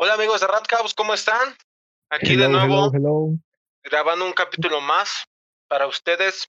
[0.00, 1.56] Hola amigos de Ratcaus, ¿cómo están?
[2.08, 2.92] Aquí de nuevo
[3.82, 5.24] grabando un capítulo más
[5.66, 6.46] para ustedes.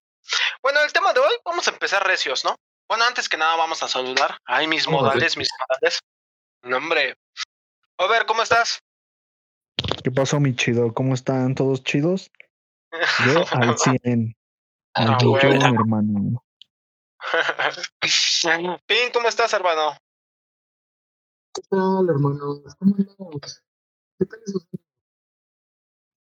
[0.62, 2.56] Bueno, el tema de hoy vamos a empezar recios, ¿no?
[2.88, 4.38] Bueno, antes que nada vamos a saludar.
[4.46, 6.00] Ay, mis modales, mis modales.
[6.62, 7.16] Nombre.
[8.08, 8.84] ver, ¿cómo estás?
[10.04, 10.94] ¿Qué pasó, mi chido?
[10.94, 12.30] ¿Cómo están todos chidos?
[13.26, 14.38] Yo al 100.
[14.94, 16.44] Al ah, mi hermano.
[18.86, 19.98] Pin, ¿cómo estás, hermano?
[21.60, 22.64] ¿Qué tal, hermano?
[22.80, 23.64] ¿Cómo andamos?
[24.18, 24.66] ¿Qué tal esos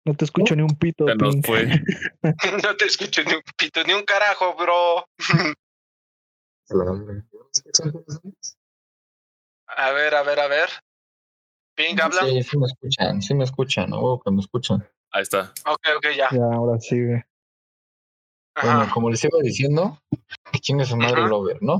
[0.05, 1.05] no te escucho ni un pito.
[1.15, 5.03] no te escucho ni un pito, ni un carajo, bro.
[9.65, 10.69] a ver, a ver, a ver.
[11.75, 12.21] Ping, habla.
[12.21, 14.87] Sí, sí me escuchan, sí me escuchan, o que me escuchan.
[15.11, 15.51] Ahí está.
[15.65, 16.29] Ok, ok, ya.
[16.31, 17.25] Ya, ahora sigue.
[18.61, 19.99] Bueno, como les iba diciendo,
[20.63, 21.79] ¿quién es su madre Lover, no?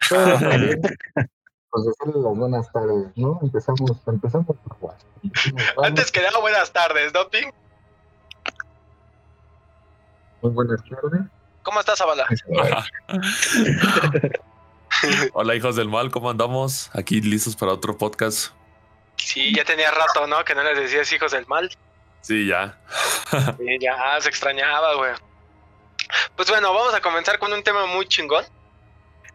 [1.72, 3.40] pues decirle las buenas tardes, ¿no?
[3.42, 4.98] Empezamos, empezamos por jugar.
[5.82, 7.50] Antes que nada, buenas tardes, ¿no, Ping?
[10.42, 11.22] Muy buenas tardes.
[11.62, 12.26] ¿Cómo estás, Abala?
[15.32, 16.90] Hola, hijos del mal, ¿cómo andamos?
[16.92, 18.52] Aquí listos para otro podcast.
[19.16, 20.44] Sí, ya tenía rato, ¿no?
[20.44, 21.70] Que no les decías hijos del mal.
[22.20, 22.78] Sí, ya.
[23.58, 25.12] sí, ya se extrañaba, güey.
[26.36, 28.44] Pues bueno, vamos a comenzar con un tema muy chingón.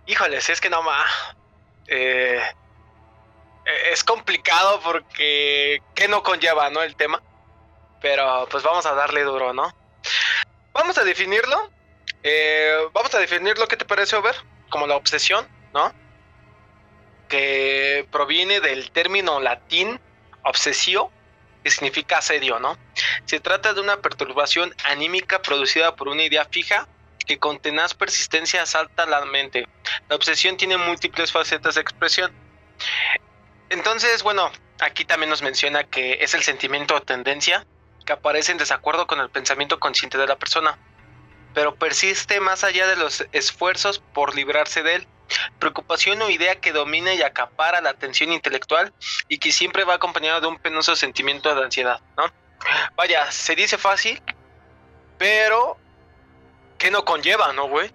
[0.06, 1.36] Híjoles, es que no más
[1.88, 2.42] eh,
[3.92, 6.82] es complicado porque ¿qué no conlleva, no?
[6.82, 7.22] El tema.
[8.02, 9.74] Pero pues vamos a darle duro, ¿no?
[10.74, 11.72] Vamos a definirlo.
[12.24, 14.36] Eh, vamos a definirlo, ¿qué te parece, ver
[14.70, 15.94] Como la obsesión, ¿no?
[17.28, 20.00] Que proviene del término latín
[20.44, 21.12] obsesio,
[21.64, 22.78] que significa asedio, ¿no?
[23.26, 26.88] Se trata de una perturbación anímica producida por una idea fija
[27.28, 29.68] que con tenaz persistencia asalta la mente.
[30.10, 32.32] La obsesión tiene múltiples facetas de expresión.
[33.70, 37.66] Entonces, bueno, aquí también nos menciona que es el sentimiento o tendencia
[38.06, 40.80] que aparece en desacuerdo con el pensamiento consciente de la persona,
[41.54, 45.08] pero persiste más allá de los esfuerzos por librarse de él.
[45.60, 48.94] Preocupación o idea que domina y acapara la atención intelectual
[49.28, 52.32] y que siempre va acompañado de un penoso sentimiento de ansiedad, ¿no?
[52.96, 54.22] Vaya, se dice fácil,
[55.18, 55.78] pero
[56.78, 57.92] ¿qué no conlleva, no, güey?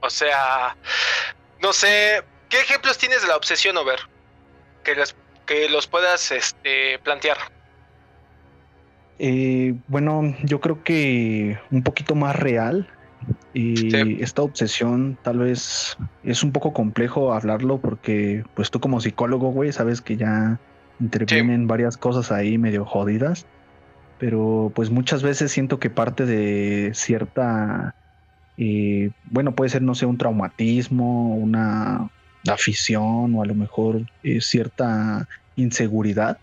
[0.00, 0.76] O sea,
[1.62, 4.00] no sé, ¿qué ejemplos tienes de la obsesión, Over?
[4.84, 5.14] Que, los,
[5.46, 7.38] que los puedas este, plantear.
[9.18, 12.88] Eh, bueno, yo creo que un poquito más real.
[13.52, 19.50] Y esta obsesión tal vez es un poco complejo hablarlo porque pues tú como psicólogo,
[19.50, 20.60] güey, sabes que ya
[21.00, 23.44] intervienen varias cosas ahí medio jodidas.
[24.18, 27.96] Pero pues muchas veces siento que parte de cierta
[28.58, 32.10] eh, bueno, puede ser, no sé, un traumatismo, una
[32.48, 36.38] afición o a lo mejor eh, cierta inseguridad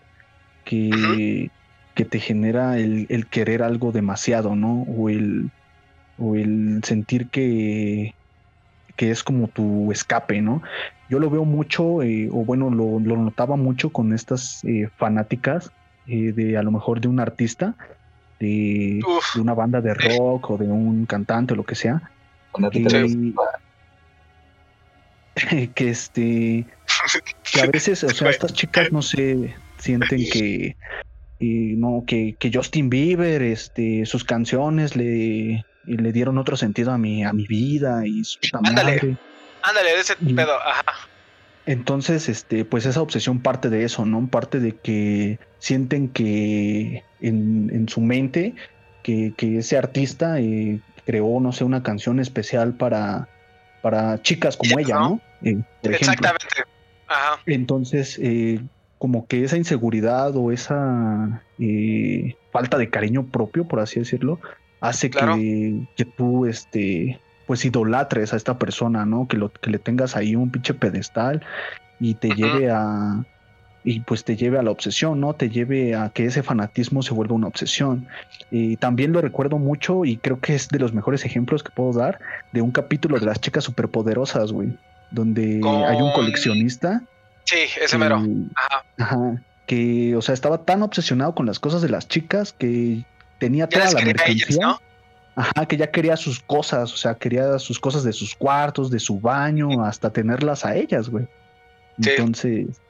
[0.64, 1.50] que,
[1.94, 4.82] que te genera el, querer algo demasiado, ¿no?
[4.88, 5.50] O el,
[6.18, 8.14] o el sentir que,
[8.96, 10.62] que es como tu escape, ¿no?
[11.10, 14.62] Yo lo veo mucho, eh, o bueno, lo, notaba mucho con estas
[14.96, 15.70] fanáticas
[16.06, 17.76] de a lo mejor de un artista
[18.38, 19.00] de,
[19.38, 22.10] una banda de rock o de un cantante o lo que sea.
[25.74, 26.66] Que, este
[27.52, 30.76] que a veces, o sea, estas chicas no se sienten que
[31.38, 37.22] no, que, que, Justin Bieber, este, sus canciones le, le dieron otro sentido a mi,
[37.22, 39.18] a mi vida y su Ándale,
[39.62, 40.82] ándale, de ese pedo, ajá.
[41.66, 44.28] Entonces, este, pues esa obsesión parte de eso, ¿no?
[44.28, 48.54] Parte de que sienten que en, su mente
[49.02, 53.28] que, ese artista eh, creó, no sé, una canción especial para,
[53.82, 55.20] para chicas como ella, ¿no?
[55.42, 56.46] Eh, Exactamente.
[57.08, 57.40] Ajá.
[57.46, 58.60] Entonces, eh,
[58.98, 61.42] como que esa inseguridad o esa
[62.52, 64.40] falta de cariño propio, por así decirlo,
[64.80, 69.28] hace que, que, tú, este, pues idolatres a esta persona, ¿no?
[69.28, 71.42] Que, lo, que le tengas ahí un pinche pedestal
[72.00, 73.24] y te lleve a,
[73.86, 75.34] y pues te lleve a la obsesión, ¿no?
[75.34, 78.08] Te lleve a que ese fanatismo se vuelva una obsesión.
[78.50, 81.92] Y también lo recuerdo mucho y creo que es de los mejores ejemplos que puedo
[81.92, 82.18] dar
[82.52, 84.76] de un capítulo de las chicas superpoderosas, güey,
[85.12, 87.02] donde hay un coleccionista.
[87.44, 88.24] Sí, ese mero.
[88.56, 88.84] Ajá.
[88.98, 89.42] Ajá.
[89.66, 93.04] Que, o sea, estaba tan obsesionado con las cosas de las chicas que
[93.38, 94.78] tenía toda la mercancía.
[95.36, 98.98] Ajá, que ya quería sus cosas, o sea, quería sus cosas de sus cuartos, de
[98.98, 101.28] su baño, hasta tenerlas a ellas, güey.
[101.98, 102.80] Entonces,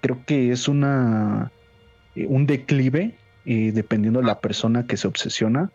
[0.00, 1.50] creo que es una
[2.14, 5.70] eh, un declive eh, dependiendo de la persona que se obsesiona,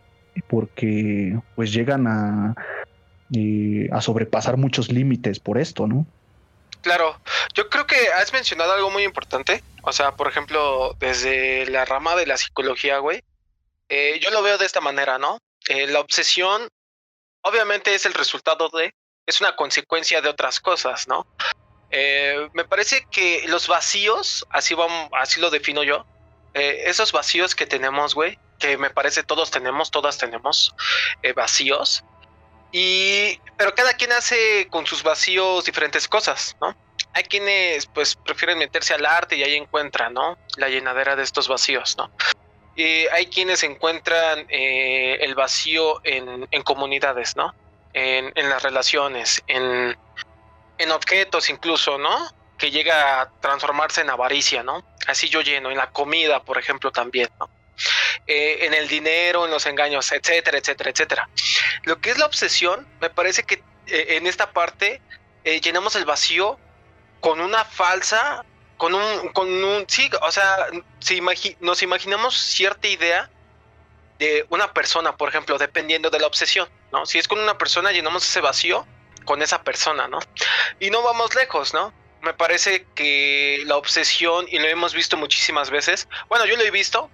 [0.48, 2.54] porque pues llegan a,
[3.34, 6.06] eh, a sobrepasar muchos límites por esto, ¿no?
[6.82, 7.18] Claro,
[7.54, 9.62] yo creo que has mencionado algo muy importante.
[9.82, 13.22] O sea, por ejemplo, desde la rama de la psicología, güey,
[13.88, 15.38] eh, yo lo veo de esta manera, ¿no?
[15.68, 16.68] Eh, la obsesión,
[17.42, 18.94] obviamente, es el resultado de,
[19.26, 21.26] es una consecuencia de otras cosas, ¿no?
[21.90, 26.06] Eh, me parece que los vacíos, así, vamos, así lo defino yo,
[26.54, 30.74] esos vacíos que tenemos, güey, que me parece todos tenemos, todas tenemos
[31.34, 32.04] vacíos,
[32.72, 36.74] y, pero cada quien hace con sus vacíos diferentes cosas, ¿no?
[37.12, 40.38] Hay quienes pues prefieren meterse al arte y ahí encuentran, ¿no?
[40.56, 42.10] La llenadera de estos vacíos, ¿no?
[42.74, 47.54] Y hay quienes encuentran eh, el vacío en, comunidades, ¿no?
[47.92, 49.96] En, las relaciones, en,
[50.78, 52.30] en objetos incluso, ¿no?
[52.56, 54.84] Que llega a transformarse en avaricia, ¿no?
[55.06, 57.50] Así yo lleno, en la comida, por ejemplo, también, ¿no?
[58.26, 61.28] Eh, en el dinero, en los engaños, etcétera, etcétera, etcétera.
[61.84, 65.00] Lo que es la obsesión, me parece que eh, en esta parte
[65.44, 66.58] eh, llenamos el vacío
[67.20, 68.44] con una falsa,
[68.82, 70.66] con un, con un, sí, o sea,
[70.98, 71.22] si
[71.60, 73.30] nos imaginamos cierta idea
[74.18, 77.06] de una persona, por ejemplo, dependiendo de la obsesión, ¿no?
[77.06, 78.84] Si es con una persona, llenamos ese vacío
[79.24, 80.18] con esa persona, ¿no?
[80.80, 81.94] Y no vamos lejos, ¿no?
[82.22, 86.72] Me parece que la obsesión, y lo hemos visto muchísimas veces, bueno, yo lo he
[86.72, 87.08] visto,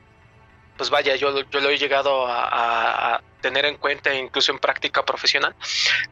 [0.79, 5.55] pues vaya, yo, yo lo he llegado a, tener en cuenta incluso en práctica profesional,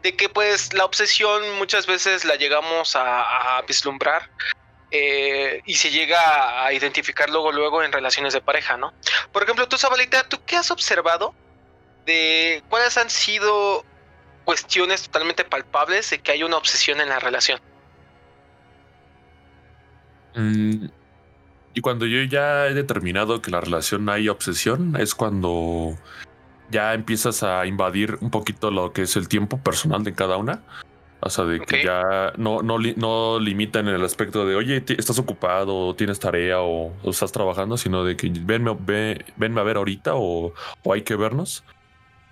[0.02, 4.30] de que pues la obsesión muchas veces la llegamos a, vislumbrar
[4.90, 8.92] eh, y se llega a identificar luego luego en relaciones de pareja, ¿no?
[9.32, 11.34] Por ejemplo, tú Zabalita, ¿tú qué has observado
[12.04, 13.84] de cuáles han sido
[14.44, 17.60] cuestiones totalmente palpables de que hay una obsesión en la relación?
[20.36, 20.86] Mm,
[21.74, 25.98] y cuando yo ya he determinado que la relación hay obsesión, es cuando
[26.70, 30.62] ya empiezas a invadir un poquito lo que es el tiempo personal de cada una.
[31.20, 35.18] O sea, de que ya no, no, no limitan en el aspecto de, oye, estás
[35.18, 38.76] ocupado, tienes tarea o, estás trabajando, sino de que venme,
[39.36, 40.52] venme a ver ahorita o,
[40.92, 41.64] hay que vernos.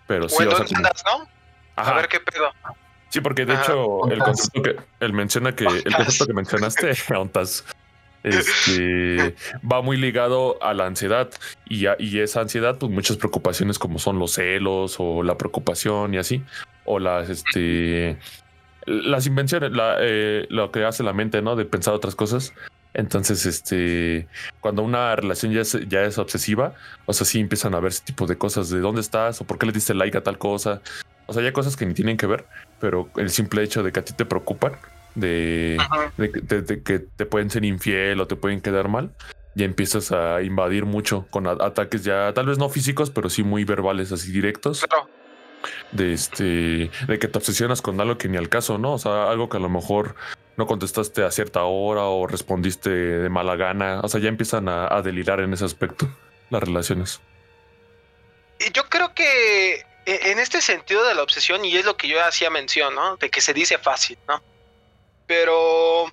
[0.06, 0.81] Pero sí, o sea,
[1.19, 1.28] ¿no?
[1.76, 2.50] A ver qué pedo.
[3.08, 6.90] Sí, porque de hecho el concepto que él menciona que el concepto que mencionaste,
[8.25, 9.36] este,
[9.72, 11.31] va muy ligado a la ansiedad
[11.66, 16.19] y, y esa ansiedad, pues muchas preocupaciones como son los celos o la preocupación y
[16.19, 16.42] así,
[16.84, 18.19] o las, este,
[18.86, 21.56] las invenciones, la, eh, lo que hace la mente, ¿no?
[21.56, 22.52] De pensar otras cosas.
[22.94, 24.28] Entonces, este,
[24.60, 26.75] cuando una relación ya es, ya es obsesiva,
[27.06, 29.58] o sea, sí empiezan a ver ese tipo de cosas de dónde estás o por
[29.58, 30.81] qué le diste like a tal cosa.
[31.26, 32.46] O sea, hay cosas que ni tienen que ver,
[32.81, 34.75] pero el simple hecho de que a ti te preocupan,
[35.16, 35.78] de,
[36.84, 39.10] que te pueden ser infiel o te pueden quedar mal,
[39.56, 43.64] ya empiezas a invadir mucho con ataques ya, tal vez no físicos, pero sí muy
[43.64, 44.84] verbales, así directos.
[45.93, 48.94] De este, de que te obsesionas con algo que ni al caso, ¿no?
[48.94, 50.14] O sea, algo que a lo mejor
[50.56, 54.00] no contestaste a cierta hora o respondiste de mala gana.
[54.02, 56.08] O sea, ya empiezan a, a delirar en ese aspecto
[56.50, 57.20] las relaciones.
[58.72, 62.22] Yo creo que e, en este sentido de la obsesión, y es lo que yo
[62.22, 63.17] hacía mención, ¿no?
[63.17, 64.43] De que se dice fácil, ¿no?
[65.26, 66.06] Pero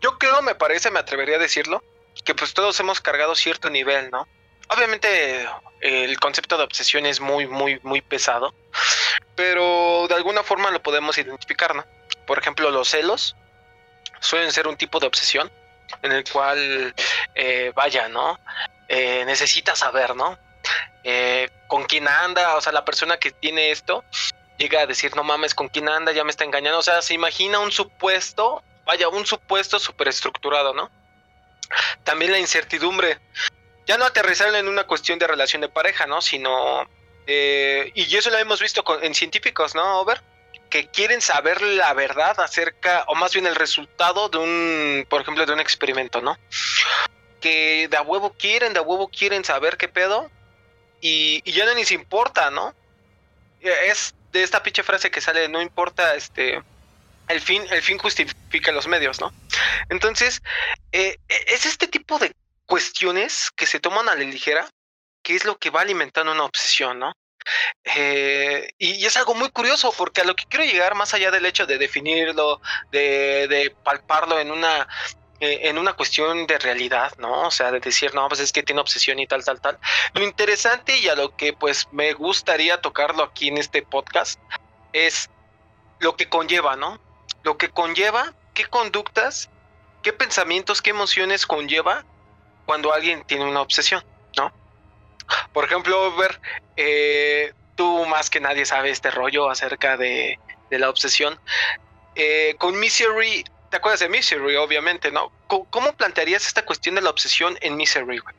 [0.00, 1.82] yo creo, me parece, me atrevería a decirlo,
[2.24, 4.26] que pues todos hemos cargado cierto nivel, ¿no?
[4.68, 5.48] Obviamente
[5.80, 8.54] el concepto de obsesión es muy, muy, muy pesado,
[9.34, 11.84] pero de alguna forma lo podemos identificar, ¿no?
[12.26, 13.36] Por ejemplo, los celos
[14.20, 15.50] suelen ser un tipo de obsesión
[16.02, 16.94] en el cual,
[17.34, 18.40] eh, vaya, ¿no?
[18.88, 20.38] Eh, necesita saber, ¿no?
[21.04, 24.04] Eh, con quién anda, o sea, la persona que tiene esto
[24.58, 26.12] llega a decir, no mames, ¿con quién anda?
[26.12, 26.78] Ya me está engañando.
[26.78, 30.90] O sea, se imagina un supuesto, vaya, un supuesto estructurado, ¿no?
[32.04, 33.18] También la incertidumbre.
[33.86, 36.20] Ya no aterrizar en una cuestión de relación de pareja, ¿no?
[36.20, 36.88] Sino,
[37.26, 40.20] eh, y eso lo hemos visto en científicos, ¿no, Over?
[40.68, 45.46] Que quieren saber la verdad acerca, o más bien el resultado de un, por ejemplo,
[45.46, 46.36] de un experimento, ¿no?
[47.40, 50.30] Que de huevo quieren, de huevo quieren saber qué pedo,
[51.00, 52.74] y, ya no les importa, ¿no?
[53.60, 56.60] Es de esta pinche frase que sale, no importa este
[57.28, 59.32] el fin, el fin justifica los medios, ¿no?
[59.88, 60.42] Entonces,
[60.92, 62.32] eh, es este tipo de
[62.66, 64.68] cuestiones que se toman a la ligera
[65.26, 67.12] que es lo que va alimentando una obsesión, ¿no?
[67.82, 71.46] Eh, y, es algo muy curioso porque a lo que quiero llegar, más allá del
[71.46, 72.60] hecho de definirlo,
[72.92, 74.86] de, de palparlo en una
[75.40, 77.48] eh, en una cuestión de realidad, ¿no?
[77.48, 79.78] O sea, de decir, no, pues es que tiene obsesión y tal, tal, tal.
[80.14, 84.40] Lo interesante y a lo que pues me gustaría tocarlo aquí en este podcast
[84.92, 85.28] es
[85.98, 87.00] lo que conlleva, ¿no?
[87.42, 89.50] Lo que conlleva, qué conductas,
[90.02, 92.04] qué pensamientos, qué emociones conlleva
[92.66, 94.04] cuando alguien tiene una obsesión,
[94.36, 94.52] ¿no?
[95.52, 96.40] Por ejemplo, ver,
[96.76, 100.38] eh, tú más que nadie sabes este rollo acerca de,
[100.70, 101.38] de la obsesión.
[102.14, 105.32] Eh, con Misery te acuerdas de Misery, obviamente, ¿no?
[105.46, 108.34] ¿Cómo, plantearías esta cuestión de la obsesión en Misery, güey?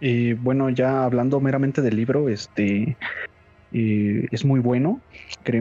[0.00, 2.96] Eh, bueno, ya hablando meramente del libro, este
[3.72, 5.00] eh, es muy bueno.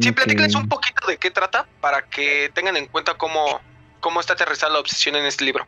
[0.02, 3.60] sí, platícales un poquito de qué trata para que tengan en cuenta cómo,
[4.00, 5.68] cómo está aterrizada la obsesión en este libro.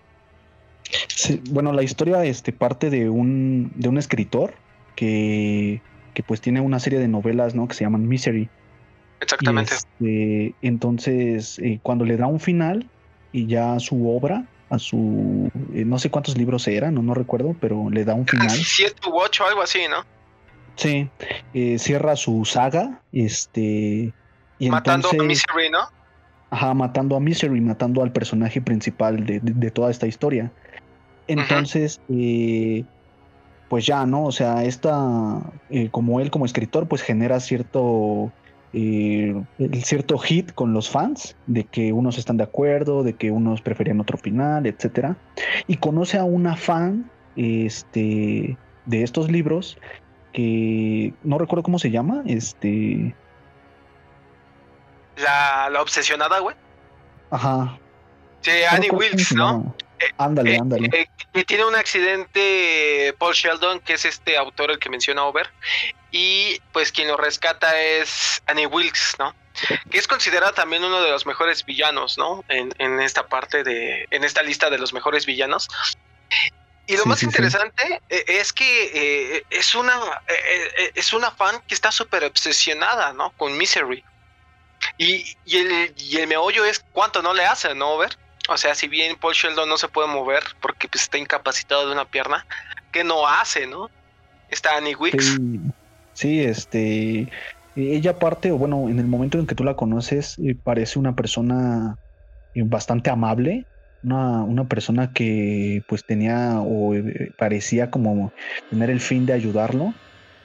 [1.08, 4.54] Sí, bueno, la historia este, parte de un, de un escritor
[4.96, 5.82] que,
[6.14, 7.68] que pues tiene una serie de novelas ¿no?
[7.68, 8.50] que se llaman Misery.
[9.20, 9.76] Exactamente.
[9.76, 12.90] Este, entonces, eh, cuando le da un final
[13.32, 17.56] y ya su obra, a su, eh, no sé cuántos libros eran, no, no recuerdo,
[17.60, 18.50] pero le da un final.
[18.50, 20.04] Siete u ocho, algo así, ¿no?
[20.76, 21.10] Sí,
[21.54, 24.14] eh, cierra su saga, este...
[24.60, 25.80] Y matando a Misery, ¿no?
[26.50, 30.52] Ajá, matando a Misery, matando al personaje principal de, toda esta historia.
[31.28, 32.02] Entonces,
[33.70, 34.26] pues ya, ¿no?
[34.26, 35.40] O sea, esta,
[35.92, 38.32] como él como escritor, pues genera cierto
[38.74, 39.36] eh,
[39.84, 44.00] cierto hit con los fans, de que unos están de acuerdo, de que unos preferían
[44.00, 45.18] otro final, etcétera.
[45.68, 49.78] Y conoce a una fan este, de estos libros
[50.32, 53.14] que no recuerdo cómo se llama, este.
[55.18, 56.56] La, la obsesionada, güey.
[57.30, 57.78] Ajá.
[58.40, 59.76] Sí, Annie Wilkes, ¿no?
[60.02, 61.10] Eh, ándale, eh, ándale.
[61.34, 65.50] Eh, tiene un accidente Paul Sheldon, que es este autor el que menciona Over,
[66.12, 69.36] y pues quien lo rescata es Annie Wilkes, ¿no?
[69.90, 72.44] Que es considerada también uno de los mejores villanos, ¿no?
[72.48, 75.68] En, esta parte de, en esta lista de los mejores villanos.
[76.88, 80.00] Y lo más interesante es que es una
[80.96, 83.32] es una fan que está súper obsesionada, ¿no?
[83.38, 84.04] Con Misery.
[84.98, 88.18] Y, y, el, y el meollo es cuánto no le hace, ¿no, Over?
[88.52, 91.94] O sea, si bien Paul Sheldon no se puede mover porque pues, está incapacitado de
[91.94, 92.46] una pierna,
[92.92, 93.90] ¿qué no hace, no?
[94.50, 95.40] Está Annie Wicks.
[96.14, 97.32] Sí, este.
[97.76, 101.16] Ella parte, o bueno, en el momento en que tú la conoces, eh, parece una
[101.16, 101.98] persona
[102.54, 103.66] eh, bastante amable,
[104.04, 108.34] una, una, persona que pues tenía o eh, parecía como
[108.70, 109.94] tener el fin de ayudarlo,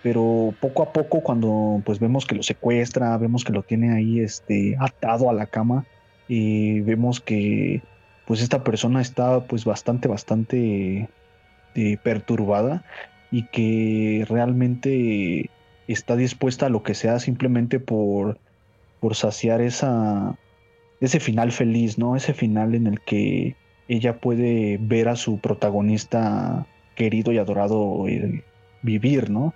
[0.05, 4.21] pero poco a poco cuando pues vemos que lo secuestra, vemos que lo tiene ahí
[4.21, 5.85] este atado a la cama
[6.29, 7.83] y vemos que
[8.26, 11.09] pues esta persona está pues bastante, bastante
[11.75, 12.85] eh, perturbada
[13.30, 15.50] y que realmente
[15.88, 18.38] está dispuesta a lo que sea simplemente por,
[19.00, 20.37] por saciar esa,
[21.00, 22.16] ese final feliz, ¿no?
[22.16, 23.56] Ese final en el que
[23.88, 26.66] ella puede ver a su protagonista
[26.97, 28.42] querido y adorado eh,
[28.83, 29.54] vivir, ¿no?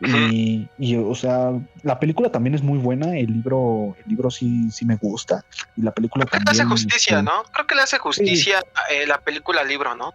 [0.00, 1.52] Y, o sea,
[1.82, 5.44] la película también es muy buena, el libro, el libro sí, sí me gusta.
[5.76, 7.42] Y la película Creo que le hace justicia, ¿no?
[7.52, 10.14] Creo que le hace justicia eh, la película al libro, ¿no?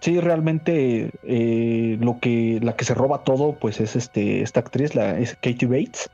[0.00, 4.94] Sí, realmente eh, lo que, la que se roba todo, pues es este, esta actriz,
[4.94, 6.10] la, es Katie Bates,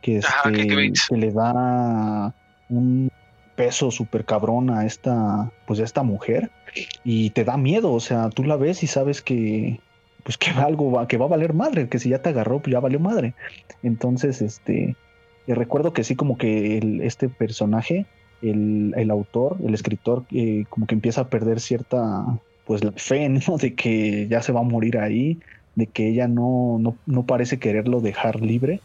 [0.00, 2.32] que, este, que le da
[2.68, 3.10] un
[3.56, 6.50] peso súper cabrón a esta, pues a esta mujer,
[7.04, 9.80] y te da miedo, o sea, tú la ves y sabes que,
[10.22, 12.72] pues que algo va, que va a valer madre, que si ya te agarró, pues
[12.72, 13.34] ya valió madre.
[13.82, 14.96] Entonces, este,
[15.46, 18.06] recuerdo que sí, como que este personaje,
[18.40, 22.24] el, el, autor, el escritor, eh, como que empieza a perder cierta,
[22.64, 23.56] pues la fe, ¿no?
[23.56, 25.40] De que ya se va a morir ahí,
[25.74, 28.80] de que ella no, no, no parece quererlo dejar libre.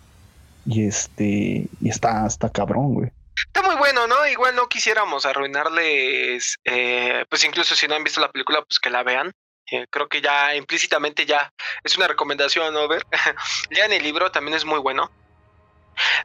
[0.65, 3.11] Y este, y está, está cabrón, güey.
[3.45, 4.27] Está muy bueno, ¿no?
[4.27, 8.89] Igual no quisiéramos arruinarles, eh, pues incluso si no han visto la película, pues que
[8.89, 9.31] la vean.
[9.69, 11.51] Eh, creo que ya implícitamente ya
[11.83, 12.87] es una recomendación, ¿no?
[12.87, 13.05] Ver,
[13.69, 15.11] lean el libro, también es muy bueno.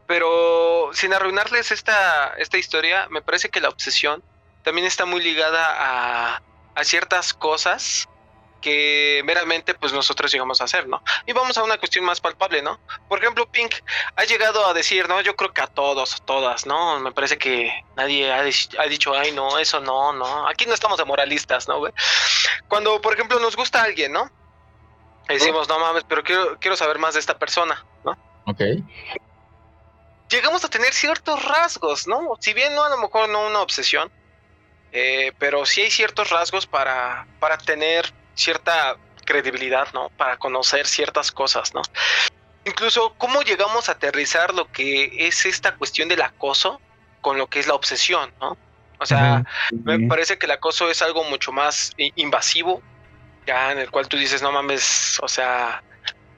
[0.07, 4.23] Pero sin arruinarles esta, esta historia, me parece que la obsesión
[4.63, 6.43] también está muy ligada a,
[6.75, 8.09] a ciertas cosas
[8.63, 11.03] que meramente pues nosotros llegamos a hacer, ¿no?
[11.27, 12.81] Y vamos a una cuestión más palpable, ¿no?
[13.09, 13.75] Por ejemplo, Pink
[14.17, 15.21] ha llegado a decir, ¿no?
[15.21, 16.99] Yo creo que a todos, a todas, ¿no?
[17.01, 18.43] Me parece que nadie ha,
[18.87, 20.49] dicho, ay, no, eso no, no.
[20.49, 21.83] Aquí no estamos de moralistas, ¿no?
[22.69, 24.31] Cuando, por ejemplo, nos gusta alguien, ¿no?
[25.29, 28.13] decimos, no mames, pero quiero, quiero saber más de esta persona, ¿no?
[28.47, 28.61] Ok.
[30.29, 32.37] Llegamos a tener ciertos rasgos, ¿no?
[32.41, 34.11] Si bien no, a lo mejor no una obsesión,
[34.93, 40.11] eh, pero sí hay ciertos rasgos para, para tener cierta credibilidad, ¿no?
[40.11, 41.83] Para conocer ciertas cosas, ¿no?
[42.65, 46.81] Incluso cómo llegamos a aterrizar lo que es esta cuestión del acoso
[47.21, 48.57] con lo que es la obsesión, ¿no?
[48.99, 49.45] O sea,
[49.85, 52.83] me parece que el acoso es algo mucho más invasivo,
[53.47, 55.83] ya en el cual tú dices, no mames, o sea,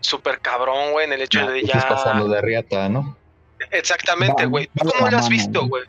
[0.00, 1.74] súper cabrón, güey, en el hecho de ya...
[1.74, 3.18] Estás pasando de riata, ¿no?
[3.70, 4.70] Exactamente, güey.
[4.78, 5.84] ¿Cómo lo has visto, güey?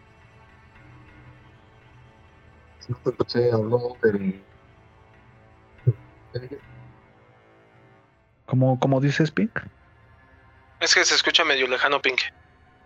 [2.79, 4.43] Sí, escuché, habló del
[8.45, 9.59] ¿Cómo, cómo dices, Pink?
[10.79, 12.19] Es que se escucha medio lejano, Pink.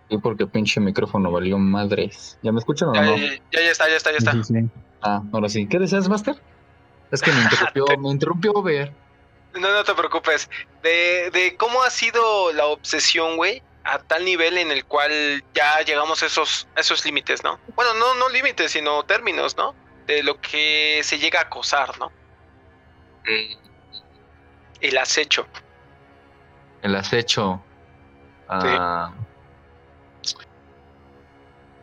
[0.08, 2.38] Sí, porque pinche micrófono valió madres.
[2.42, 3.16] ¿Ya me escuchan o Ya, no?
[3.16, 4.32] ya, ya, ya está, ya está, ya está.
[4.32, 4.70] Sí, sí, sí.
[5.02, 5.66] Ah, ahora sí.
[5.68, 6.36] ¿Qué deseas, Master?
[7.10, 8.92] Es que me interrumpió, me interrumpió ver.
[9.54, 10.48] No, no te preocupes.
[10.82, 15.10] De, de cómo ha sido la obsesión, güey, a tal nivel en el cual
[15.54, 17.58] ya llegamos a esos, a esos límites, ¿no?
[17.74, 19.74] Bueno, no, no límites, sino términos, ¿no?
[20.06, 22.12] De lo que se llega a acosar, ¿no?
[24.80, 25.46] El acecho.
[26.82, 27.66] El acecho.
[28.46, 29.14] Ah,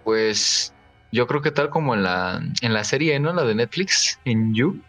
[0.03, 0.75] Pues
[1.11, 3.33] yo creo que tal como en la, en la serie, ¿no?
[3.33, 4.85] La de Netflix, en You,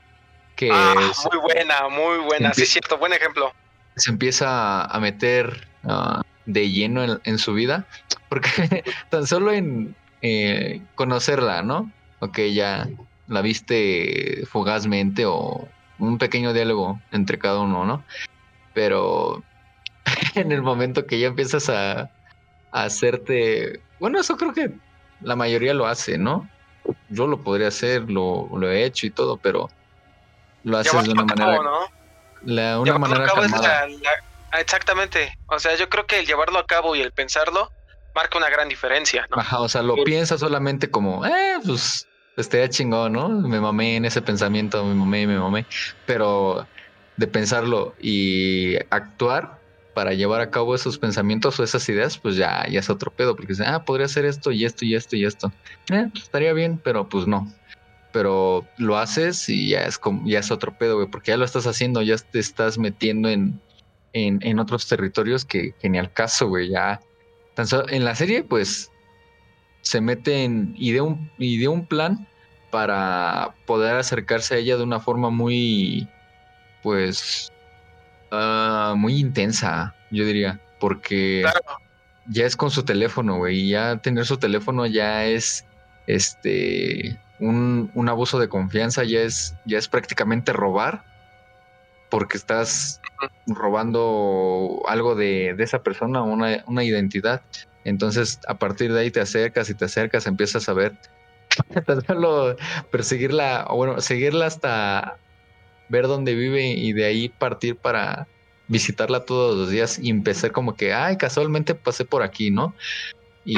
[0.54, 2.54] que Ah, es- muy buena, muy buena.
[2.54, 3.52] Sí, es cierto, buen ejemplo.
[3.96, 7.86] se empieza a meter ah, de lleno en, en su vida,
[8.28, 8.48] porque
[9.10, 11.92] tan solo en eh, conocerla, ¿no?
[12.20, 12.86] Ok, ya
[13.26, 18.04] la viste fugazmente o un pequeño diálogo entre cada uno, ¿no?
[18.72, 19.44] Pero
[20.34, 24.70] en el momento que ya empiezas a, a hacerte, bueno, eso creo que
[25.20, 26.48] la mayoría lo hace, ¿no?
[27.08, 29.68] Yo lo podría hacer, lo, lo he hecho y todo, pero
[30.62, 31.88] lo haces de una cabo, manera, ¿no?
[32.42, 35.34] la, una manera cabo la- la- exactamente.
[35.46, 37.72] O sea, yo creo que el llevarlo a cabo y el pensarlo
[38.14, 39.40] marca una gran diferencia, ¿no?
[39.40, 42.07] Ajá, o sea, lo Por- piensas solamente como, eh, pues
[42.40, 43.28] estaría chingón, ¿no?
[43.30, 45.66] Me mamé en ese pensamiento, me mamé, me mamé.
[46.04, 46.70] Pero
[47.16, 52.66] de pensarlo y actuar para llevar a cabo esos pensamientos o esas ideas, pues ya,
[52.70, 55.24] ya es otro pedo, porque dices, ah, podría hacer esto y esto y esto y
[55.24, 55.48] esto.
[55.90, 57.46] Eh, pues, estaría bien, pero pues no.
[58.10, 61.44] Pero lo haces y ya es como, ya es otro pedo, güey, porque ya lo
[61.44, 63.62] estás haciendo, ya te estás metiendo en,
[64.12, 67.00] en, en otros territorios que, que ni al caso, güey, ya.
[67.54, 68.92] Tan solo- en la serie, pues,
[69.88, 72.28] se mete en idea un, idea un plan
[72.70, 76.06] para poder acercarse a ella de una forma muy,
[76.82, 77.50] pues,
[78.30, 81.80] ah, muy intensa, yo diría, porque Claro.
[82.26, 85.64] ya es con su teléfono, güey, y ya tener su teléfono ya es,
[86.06, 91.02] este, un, un abuso de confianza, ya es, ya es prácticamente robar,
[92.10, 93.00] porque estás
[93.46, 97.40] robando algo de, de esa persona, una, una identidad.
[97.88, 100.92] Entonces, a partir de ahí te acercas y te acercas, empiezas a ver,
[101.86, 102.56] tan solo
[102.90, 105.18] perseguirla, o bueno, seguirla hasta
[105.88, 108.28] ver dónde vive y de ahí partir para
[108.68, 112.74] visitarla todos los días y empezar como que, ay, casualmente pasé por aquí, ¿no?
[113.44, 113.56] Y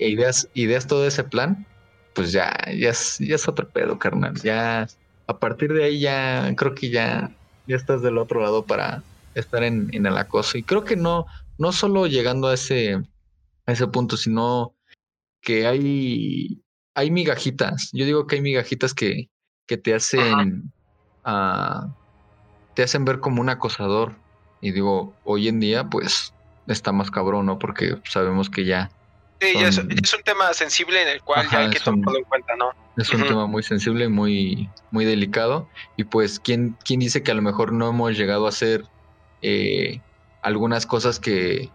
[0.00, 1.64] e ideas, ideas todo ese plan,
[2.14, 4.34] pues ya, ya es, ya es otro pedo, carnal.
[4.42, 4.88] Ya,
[5.28, 7.30] a partir de ahí ya, creo que ya,
[7.66, 10.58] ya estás del otro lado para estar en, en el acoso.
[10.58, 13.00] Y creo que no, no solo llegando a ese,
[13.68, 14.74] a ese punto, sino
[15.42, 16.62] que hay,
[16.94, 17.90] hay migajitas.
[17.92, 19.28] Yo digo que hay migajitas que,
[19.66, 20.72] que te hacen,
[21.22, 21.94] ah,
[22.74, 24.16] te hacen ver como un acosador.
[24.62, 26.32] Y digo, hoy en día, pues,
[26.66, 27.58] está más cabrón, ¿no?
[27.58, 28.90] Porque sabemos que ya
[29.40, 32.24] Sí, ya es, un tema sensible en el cual Ajá, ya hay que tomarlo en
[32.24, 32.70] cuenta, ¿no?
[32.96, 35.68] Es un tema muy sensible, muy, muy delicado.
[35.96, 38.84] Y pues, ¿quién, ¿quién dice que a lo mejor no hemos llegado a hacer
[39.42, 40.00] eh,
[40.42, 41.70] algunas cosas que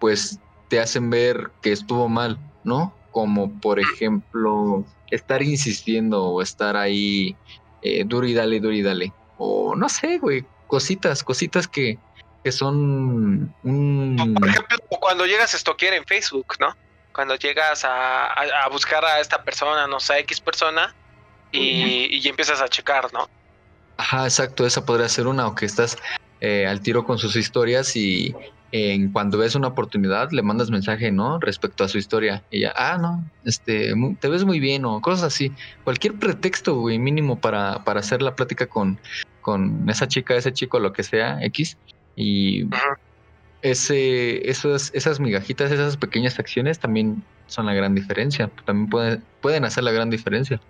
[0.00, 0.38] pues
[0.72, 2.96] te hacen ver que estuvo mal, ¿no?
[3.10, 7.36] Como por ejemplo, estar insistiendo o estar ahí
[7.82, 9.12] eh, duro y dale, duro y dale.
[9.36, 11.98] O no sé, güey, cositas, cositas que,
[12.42, 14.34] que son un...
[14.40, 16.74] Por ejemplo, cuando llegas a estoquear en Facebook, ¿no?
[17.12, 20.96] Cuando llegas a, a- a buscar a esta persona, no sé, X persona,
[21.50, 23.28] y, y empiezas a checar, ¿no?
[23.98, 25.98] Ajá, exacto, esa podría ser una, o que estás
[26.40, 28.34] eh, al tiro con sus historias y
[28.72, 31.38] en cuando ves una oportunidad le mandas mensaje, ¿no?
[31.38, 32.42] Respecto a su historia.
[32.50, 35.52] Y ya, ah, no, este, te ves muy bien o cosas así.
[35.84, 38.98] Cualquier pretexto, güey, mínimo para, para hacer la plática con,
[39.42, 41.76] con esa chica, ese chico, lo que sea, X.
[42.16, 42.64] Y
[43.60, 48.50] ese, esas, esas migajitas, esas pequeñas acciones también son la gran diferencia.
[48.64, 50.60] También pueden, pueden hacer la gran diferencia.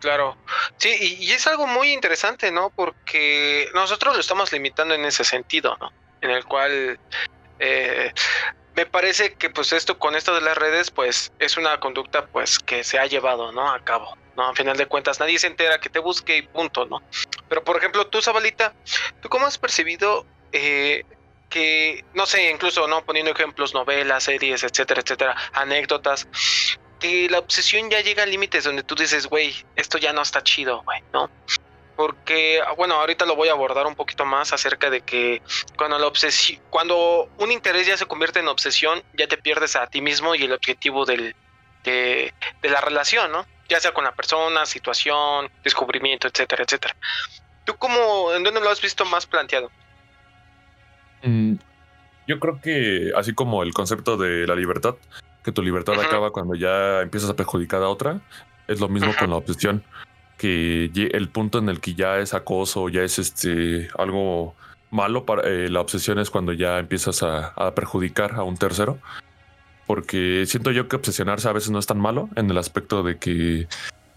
[0.00, 0.38] Claro.
[0.78, 2.70] Sí, y, y es algo muy interesante, ¿no?
[2.74, 5.92] Porque nosotros lo estamos limitando en ese sentido, ¿no?
[6.20, 6.98] En el cual
[7.58, 8.12] eh,
[8.74, 12.58] me parece que pues esto con esto de las redes pues es una conducta pues
[12.58, 13.70] que se ha llevado, ¿no?
[13.70, 14.48] A cabo, ¿no?
[14.48, 17.02] A final de cuentas nadie se entera que te busque y punto, ¿no?
[17.48, 18.74] Pero por ejemplo tú, Zabalita,
[19.20, 21.04] ¿tú cómo has percibido eh,
[21.50, 23.04] que, no sé, incluso, ¿no?
[23.04, 26.26] Poniendo ejemplos, novelas, series, etcétera, etcétera, anécdotas,
[27.00, 30.42] que la obsesión ya llega a límites donde tú dices, güey, esto ya no está
[30.42, 31.28] chido, güey, ¿no?
[32.00, 35.42] Porque, ah, bueno, ahorita lo voy a abordar un poquito más acerca de que
[35.76, 39.86] cuando la obsesión, cuando un interés ya se convierte en obsesión, ya te pierdes a
[39.86, 41.36] ti mismo y el objetivo del,
[41.84, 42.32] de,
[42.62, 43.44] de la relación, ¿no?
[43.68, 46.96] Ya sea con la persona, situación, descubrimiento, etcétera, etcétera.
[47.64, 49.70] ¿Tú cómo, en dónde lo has visto más planteado?
[51.22, 51.56] Mm,
[52.26, 54.94] yo creo que así como el concepto de la libertad,
[55.44, 58.22] que tu libertad acaba cuando ya empiezas a perjudicar a otra,
[58.68, 59.84] es lo mismo con la obsesión,
[60.40, 64.54] que el punto en el que ya es acoso, ya es este algo
[64.90, 68.98] malo para eh, la obsesión es cuando ya empiezas a, perjudicar a un tercero.
[69.86, 73.18] Porque siento yo que obsesionarse a veces no es tan malo en el aspecto de
[73.18, 73.68] que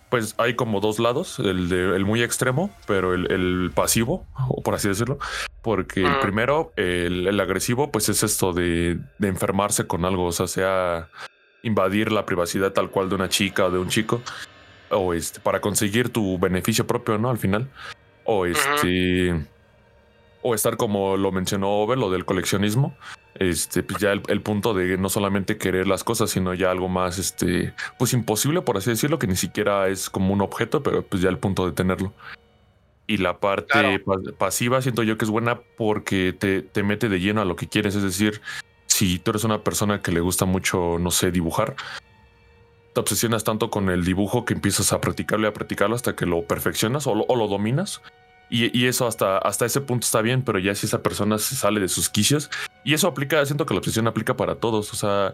[0.10, 4.76] pues hay como dos lados, el, de, el muy extremo, pero el, pasivo, o por
[4.76, 5.18] así decirlo,
[5.62, 10.46] porque el primero, el, agresivo, pues es esto de, de, enfermarse con algo, o sea,
[10.46, 11.10] sea
[11.64, 14.22] invadir la privacidad tal cual de una chica o de un chico,
[14.93, 17.29] o este, para conseguir tu beneficio propio, ¿no?
[17.29, 17.69] Al final,
[18.23, 19.45] o este
[20.43, 22.95] o estar como lo mencionó Over, lo del coleccionismo.
[23.36, 27.17] Este, pues ya el, punto de no solamente querer las cosas, sino ya algo más,
[27.17, 31.23] este, pues imposible, por así decirlo, que ni siquiera es como un objeto, pero pues
[31.23, 32.13] ya el punto de tenerlo.
[33.08, 34.03] Y la parte
[34.38, 37.67] pasiva siento yo que es buena porque te, te mete de lleno a lo que
[37.67, 37.95] quieres.
[37.95, 38.41] Es decir,
[38.86, 41.75] si tú eres una persona que le gusta mucho, no sé, dibujar,
[42.93, 46.25] te obsesionas tanto con el dibujo que empiezas a practicarlo y a practicarlo hasta que
[46.25, 48.01] lo perfeccionas o lo dominas.
[48.49, 51.79] Y, eso hasta, hasta ese punto está bien, pero ya si esa persona se sale
[51.79, 52.51] de sus quicios,
[52.84, 55.34] y eso aplica, siento que la obsesión aplica para todos, o sea,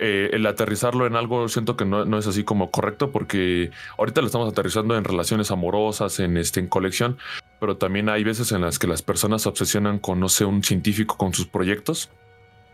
[0.00, 4.26] eh, el aterrizarlo en algo siento que no, es así como correcto, porque ahorita lo
[4.26, 7.18] estamos aterrizando en relaciones amorosas, en, este, en colección,
[7.60, 10.64] pero también hay veces en las que las personas se obsesionan con, no sé, un
[10.64, 12.10] científico con sus proyectos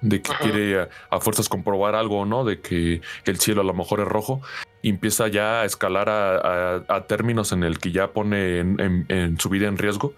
[0.00, 2.44] de que quiere a, fuerzas comprobar algo, ¿no?
[2.44, 4.40] De que el cielo a lo mejor es rojo
[4.82, 9.68] y empieza ya a escalar a, términos en el que ya pone en, su vida
[9.68, 10.14] en riesgo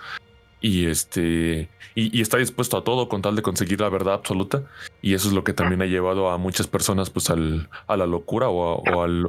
[0.60, 4.62] y este y, está dispuesto a todo con tal de conseguir la verdad absoluta
[5.00, 8.06] y eso es lo que también ha llevado a muchas personas pues al, a la
[8.06, 9.26] locura o a, o, al,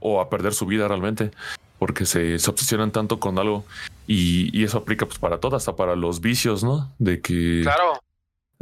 [0.00, 1.30] o a perder su vida realmente
[1.78, 3.64] porque se, se obsesionan tanto con algo
[4.06, 6.92] y, y, eso aplica pues para todo, hasta para los vicios, ¿no?
[6.98, 8.00] De que claro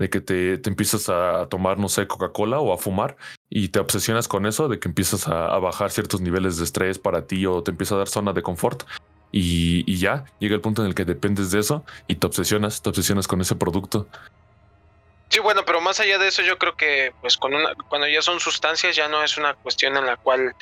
[0.01, 3.19] de que te, te empiezas a tomar, no sé, Coca-Cola o a fumar
[3.51, 7.27] y te obsesionas con eso, de que empiezas a, bajar ciertos niveles de estrés para
[7.27, 8.85] ti o te empieza a dar zona de confort.
[9.31, 12.89] Y, ya llega el punto en el que dependes de eso y te obsesionas, te
[12.89, 14.09] obsesionas con ese producto.
[15.29, 18.23] Sí, bueno, pero más allá de eso, yo creo que pues con una, cuando ya
[18.23, 20.55] son sustancias ya no es una cuestión en la cual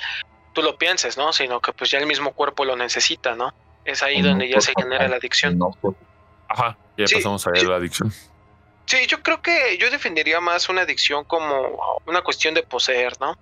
[0.53, 1.33] tú lo pienses, ¿no?
[1.33, 3.55] Sino que pues ya el mismo cuerpo lo necesita, ¿no?
[3.85, 5.61] Es ahí donde ya se genera la adicción.
[6.49, 8.13] Ajá, ya pasamos a ver la adicción.
[8.89, 13.37] Sí, yo creo que yo defendería más una adicción como una cuestión de poseer, ¿no?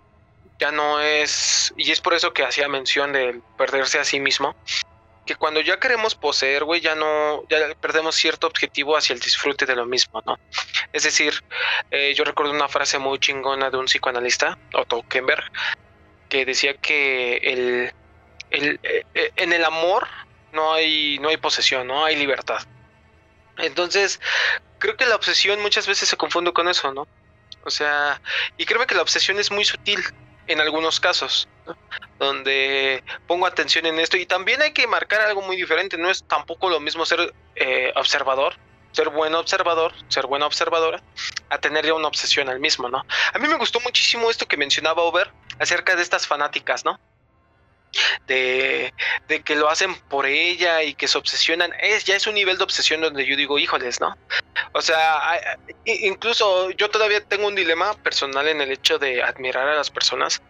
[0.59, 4.57] Ya no es, y es por eso que hacía mención de perderse a sí mismo,
[5.25, 9.67] que cuando ya queremos poseer, güey, ya no, ya perdemos cierto objetivo hacia el disfrute
[9.67, 10.37] de lo mismo, ¿no?
[10.93, 11.33] Es decir,
[11.93, 15.45] eh, yo recuerdo una frase muy chingona de un psicoanalista, Otto Kemberg,
[16.29, 17.93] que decía que el,
[18.51, 20.09] el, eh, en el amor
[20.53, 22.67] no hay, no hay posesión, no hay libertad.
[23.59, 24.21] Entonces,
[24.79, 27.07] creo que la obsesión muchas veces se confunde con eso, ¿no?
[27.65, 28.21] O sea,
[28.57, 30.03] y creo que la obsesión es muy sutil
[30.47, 31.77] en algunos casos, ¿no?
[32.19, 36.25] donde pongo atención en esto y también hay que marcar algo muy diferente, no es
[36.25, 38.55] tampoco lo mismo ser eh, observador,
[38.93, 41.03] ser buen observador, ser buena observadora,
[41.51, 43.05] a tener ya una obsesión al mismo, ¿no?
[43.33, 46.99] A mí me gustó muchísimo esto que mencionaba Over acerca de estas fanáticas, ¿no?
[48.27, 48.93] De,
[49.45, 52.65] que lo hacen por ella y que se obsesionan, es, ya es un nivel de
[52.65, 54.17] obsesión donde yo digo, híjoles, ¿no?
[54.73, 55.39] O sea,
[55.85, 60.43] incluso yo todavía tengo un dilema personal en el hecho de admirar a las personas.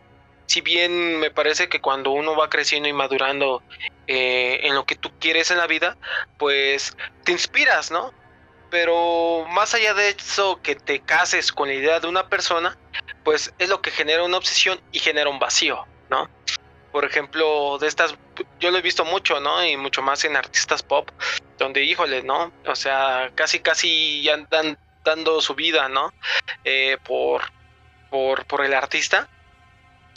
[0.47, 3.63] Si bien me parece que cuando uno va creciendo y madurando
[4.07, 5.97] eh, en lo que tú quieres en la vida,
[6.39, 8.13] pues te inspiras, ¿no?
[8.71, 12.77] Pero más allá de eso, que te cases con la idea de una persona,
[13.25, 16.29] pues es lo que genera una obsesión y genera un vacío, ¿no?
[16.97, 18.15] Por ejemplo, de estas,
[18.59, 19.63] yo lo he visto mucho, ¿no?
[19.63, 21.11] Y mucho más en artistas pop,
[21.59, 22.55] donde, híjole, ¿no?
[22.67, 26.15] O sea, casi, casi ya andan dando su vida, ¿no?
[26.65, 27.43] Eh, por,
[28.09, 29.29] por, por el artista.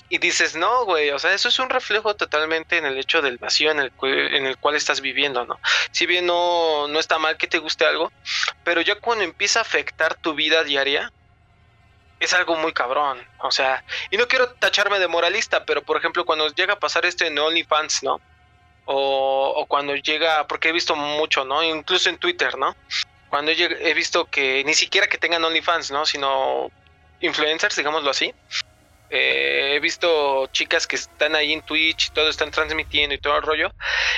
[0.07, 3.37] Y dices, no, güey, o sea, eso es un reflejo totalmente en el hecho del
[3.37, 5.59] vacío en el, en el cual estás viviendo, ¿no?
[5.91, 8.09] Si bien no, no está mal que te guste algo,
[8.63, 11.11] pero ya cuando empieza a afectar tu vida diaria,
[12.19, 13.25] es algo muy cabrón.
[13.39, 17.05] O sea, y no quiero tacharme de moralista, pero por ejemplo, cuando llega a pasar
[17.05, 18.21] esto en OnlyFans, ¿no?
[18.85, 21.63] O, o cuando llega, porque he visto mucho, ¿no?
[21.63, 22.75] Incluso en Twitter, ¿no?
[23.29, 26.05] Cuando he visto que ni siquiera que tengan OnlyFans, ¿no?
[26.05, 26.71] Sino
[27.21, 28.33] influencers, digámoslo así.
[29.11, 33.37] Eh, he visto chicas que están ahí en Twitch y todo están transmitiendo y todo
[33.37, 33.71] el rollo.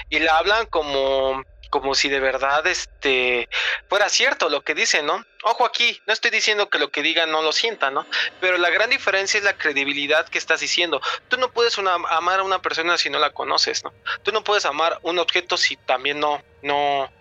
[0.10, 3.50] Y la hablan como como si de verdad este
[3.90, 5.26] fuera cierto lo que dicen, ¿no?
[5.44, 8.06] Ojo aquí, no estoy diciendo que lo que digan no lo sientan, ¿no?
[8.40, 11.02] Pero la gran diferencia es la credibilidad que estás diciendo.
[11.30, 13.92] Tú no puedes amar a una persona si no la conoces, ¿no?
[14.22, 17.12] Tú no puedes amar un objeto si también no, no,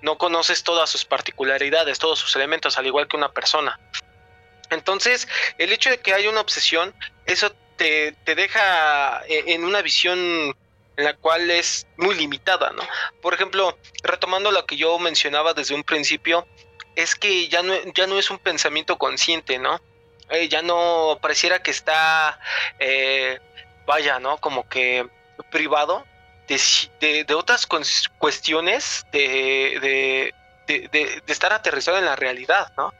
[0.00, 3.78] no conoces todas sus particularidades, todos sus elementos, al igual que una persona.
[4.70, 6.94] Entonces, el hecho de que haya una obsesión,
[7.26, 10.56] eso te, te deja eh, en una visión
[10.98, 12.82] la cual es muy limitada, ¿no?
[13.22, 16.46] Por ejemplo, retomando lo que yo mencionaba desde un principio,
[16.96, 19.80] es que ya no, ya no es un pensamiento consciente, ¿no?
[20.30, 22.40] Eh, ya no pareciera que está,
[22.80, 23.38] eh,
[23.86, 24.38] vaya, ¿no?
[24.38, 25.08] Como que
[25.52, 26.04] privado
[26.48, 27.68] de, de, otras
[28.18, 30.32] cuestiones de,
[30.66, 32.92] de, estar aterrizado en la realidad, ¿no?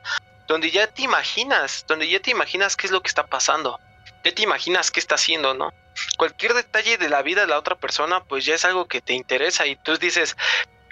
[0.47, 3.81] Donde ya te imaginas, donde ya te imaginas qué es lo que está pasando,
[4.25, 5.73] ya te imaginas qué está haciendo, ¿no?
[6.17, 9.13] Cualquier detalle de la vida de la otra persona, pues ya es algo que te
[9.13, 10.37] interesa y tú dices,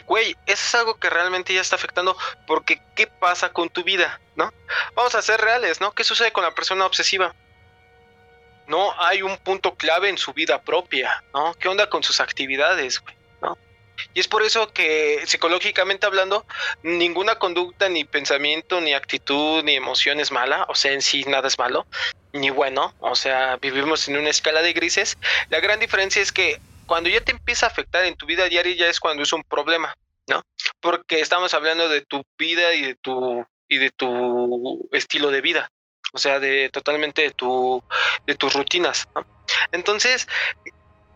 [0.07, 2.17] güey, eso es algo que realmente ya está afectando
[2.47, 4.21] porque ¿qué pasa con tu vida?
[4.37, 4.53] ¿No?
[4.95, 5.93] Vamos a ser reales, ¿no?
[5.93, 7.35] ¿Qué sucede con la persona obsesiva?
[8.67, 11.55] No hay un punto clave en su vida propia, ¿no?
[11.55, 13.16] ¿Qué onda con sus actividades, güey?
[14.15, 16.47] Y es por eso que psicológicamente hablando,
[16.83, 21.49] ninguna conducta, ni pensamiento, ni actitud, ni emoción es mala, o sea, en sí nada
[21.49, 21.87] es malo,
[22.33, 25.17] ni bueno, o sea, vivimos en una escala de grises.
[25.49, 28.75] La gran diferencia es que cuando ya te empieza a afectar en tu vida diaria
[28.77, 29.95] ya es cuando es un problema,
[30.29, 30.43] ¿no?
[30.81, 35.71] Porque estamos hablando de tu vida y de tu y de tu estilo de vida,
[36.13, 37.83] o sea, de totalmente de tu
[38.27, 39.27] de tus rutinas, ¿no?
[39.73, 40.29] Entonces,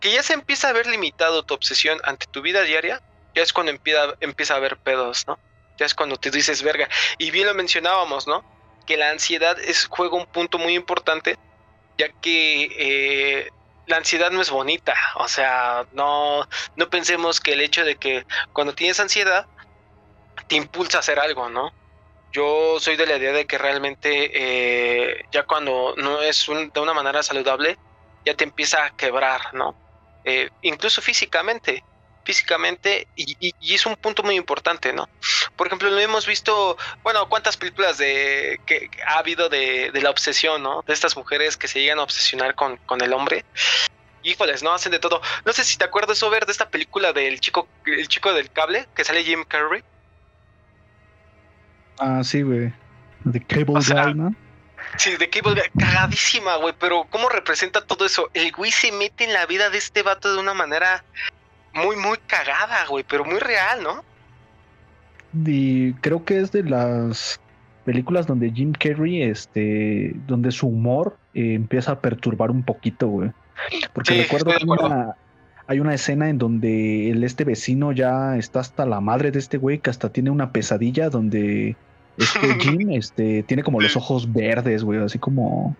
[0.01, 3.01] que ya se empieza a ver limitado tu obsesión ante tu vida diaria,
[3.35, 5.39] ya es cuando empieza, a haber pedos, ¿no?
[5.77, 6.89] Ya es cuando te dices verga.
[7.17, 8.43] Y bien lo mencionábamos, ¿no?
[8.85, 9.57] Que la ansiedad
[9.89, 11.37] juega un punto muy importante,
[11.97, 13.49] ya que eh,
[13.85, 14.95] la ansiedad no es bonita.
[15.15, 19.45] O sea, no, no pensemos que el hecho de que cuando tienes ansiedad
[20.47, 21.71] te impulsa a hacer algo, ¿no?
[22.33, 26.93] Yo soy de la idea de que realmente eh, ya cuando no es de una
[26.93, 27.77] manera saludable,
[28.25, 29.75] ya te empieza a quebrar, ¿no?
[30.23, 31.83] Eh, incluso físicamente
[32.23, 35.09] físicamente y, es un punto muy importante, ¿no?
[35.55, 40.63] Por ejemplo, lo hemos visto, bueno, cuántas películas de que, ha habido de, la obsesión,
[40.63, 40.83] ¿no?
[40.87, 43.45] De estas mujeres que se llegan a obsesionar con, con el hombre.
[44.23, 44.71] Híjoles, ¿no?
[44.71, 45.21] Hacen de todo.
[45.45, 48.87] No sé si te acuerdas, ver de esta película del chico, el chico del cable,
[48.95, 49.83] que sale Jim Carrey.
[51.97, 52.71] Ah, sí, güey.
[53.31, 54.35] The Cable Guy, ¿no?
[54.97, 55.63] Sí, de Cable.
[55.77, 56.73] Cagadísima, güey.
[56.79, 58.29] Pero, ¿cómo representa todo eso?
[58.33, 61.03] El güey se mete en la vida de este vato de una manera
[61.73, 64.03] muy, muy cagada, güey, pero muy real, ¿no?
[65.45, 67.39] Y creo que es de las
[67.85, 73.31] películas donde Jim Carrey, este, donde su humor eh, empieza a perturbar un poquito, güey.
[73.93, 75.15] Porque recuerdo que una,
[75.67, 79.57] hay una escena en donde el, este vecino ya está hasta la madre de este
[79.57, 81.75] güey, que hasta tiene una pesadilla donde
[82.21, 85.75] este Jim este, tiene como los ojos verdes, güey, así como,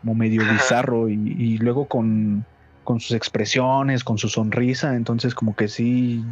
[0.00, 2.44] como medio bizarro y, y luego con
[2.90, 6.24] con sus expresiones, con su sonrisa, entonces como que sí,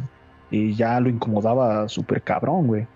[0.51, 2.87] y ya lo incomodaba súper cabrón, güey.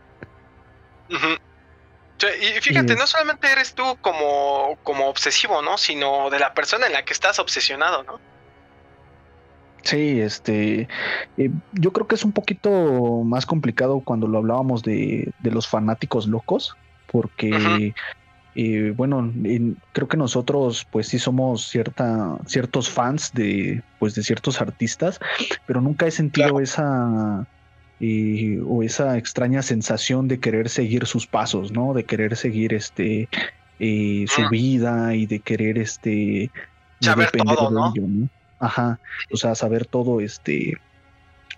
[1.09, 5.77] y fíjate, no solamente eres tú como, como obsesivo, ¿no?
[5.77, 8.19] Sino de la persona en la que estás obsesionado, ¿no?
[9.83, 10.87] Sí, este,
[11.37, 15.67] eh, yo creo que es un poquito más complicado cuando lo hablábamos de, de los
[15.67, 16.75] fanáticos locos,
[17.11, 17.93] porque
[18.95, 19.31] bueno,
[19.91, 25.19] creo que nosotros pues sí somos cierta, ciertos fans de, pues, de ciertos artistas,
[25.65, 27.47] pero nunca he sentido esa
[28.05, 31.93] eh, o esa extraña sensación de querer seguir sus pasos, ¿no?
[31.93, 33.29] De querer seguir este
[33.79, 36.51] eh, su vida y de querer este
[36.99, 37.93] saber todo, ¿no?
[38.63, 40.73] Ajá, o sea, saber todo, este,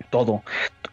[0.10, 0.44] todo.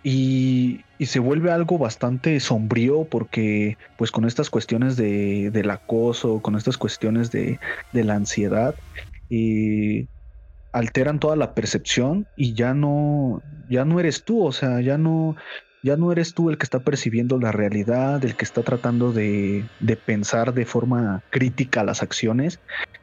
[0.02, 6.54] Y, se vuelve algo bastante sombrío porque pues con estas cuestiones de, del acoso, con
[6.54, 7.58] estas cuestiones de,
[7.92, 8.76] de la ansiedad,
[9.28, 10.06] eh,
[10.70, 15.34] alteran toda la percepción y ya no, ya no eres tú, o sea, ya no,
[15.82, 19.64] ya no eres tú el que está percibiendo la realidad, el que está tratando de,
[19.80, 22.60] de pensar de forma crítica las acciones,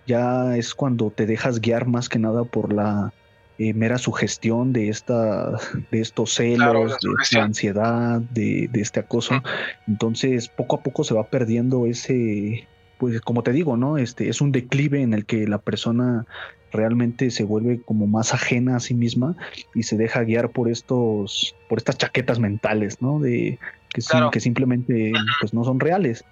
[0.08, 3.14] ya es cuando te dejas guiar más que nada por la
[3.62, 5.52] eh, mera sugestión de esta,
[5.92, 9.44] de estos celos, de esta ansiedad, de, este acoso.
[9.86, 13.98] Entonces, poco a poco se va perdiendo ese, pues como te digo, ¿no?
[13.98, 16.26] Este es un declive en el que la persona
[16.72, 19.36] realmente se vuelve como más ajena a sí misma
[19.74, 23.20] y se deja guiar por estos, por estas chaquetas mentales, ¿no?
[23.20, 23.60] De
[23.94, 24.02] que,
[24.32, 26.24] que simplemente pues no son reales.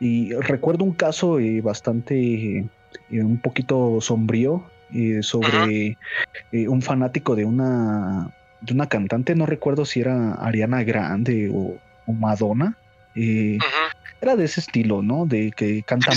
[0.00, 2.64] Y recuerdo un caso eh, bastante, eh,
[3.12, 5.96] un poquito sombrío eh, sobre
[6.52, 11.78] un fanático de una, de una cantante, no recuerdo si era Ariana Grande o,
[12.12, 12.76] Madonna.
[13.14, 15.26] Era de ese estilo, ¿no?
[15.26, 16.16] De que cantan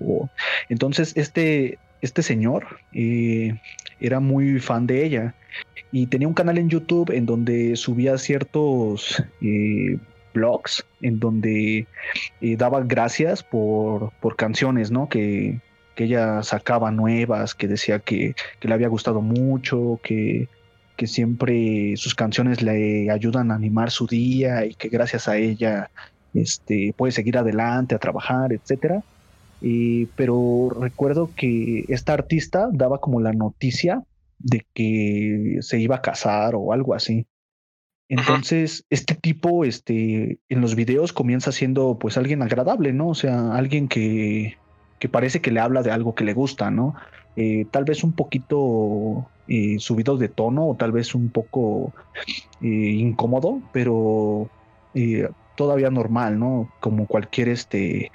[0.00, 0.30] pop.
[0.70, 5.34] entonces, este, este señor era muy fan de ella
[5.92, 9.22] y tenía un canal en YouTube en donde subía ciertos
[10.34, 11.86] blogs en donde
[12.42, 15.08] eh, daba gracias por, por canciones, ¿no?
[15.08, 15.60] Que,
[15.94, 20.48] que ella sacaba nuevas, que decía que, que le había gustado mucho, que,
[20.96, 25.90] que siempre sus canciones le ayudan a animar su día y que gracias a ella
[26.34, 29.02] este, puede seguir adelante a trabajar, etcétera.
[30.16, 34.02] Pero recuerdo que esta artista daba como la noticia
[34.38, 37.26] de que se iba a casar o algo así.
[38.08, 43.08] Entonces, este tipo, este, en los videos comienza siendo pues alguien agradable, ¿no?
[43.08, 44.58] O sea, alguien que,
[44.98, 46.94] que parece que le habla de algo que le gusta, ¿no?
[47.36, 51.92] Eh, tal vez un poquito eh, subido de tono o tal vez un poco
[52.60, 54.48] eh, incómodo, pero
[55.56, 56.68] todavía normal, ¿no?
[56.80, 58.10] Como cualquier este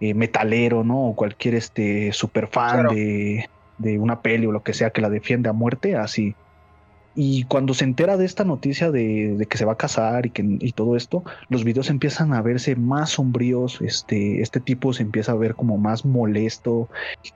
[0.00, 1.08] metalero, ¿no?
[1.08, 3.48] O cualquier este super fan de,
[3.78, 6.34] de, una peli o lo que sea que la defiende a muerte, así.
[7.14, 10.44] Y cuando se entera de esta noticia de, que se va a casar y, que,
[10.60, 15.32] y todo esto, los videos empiezan a verse más sombríos, este, este tipo se empieza
[15.32, 16.88] a ver como más molesto,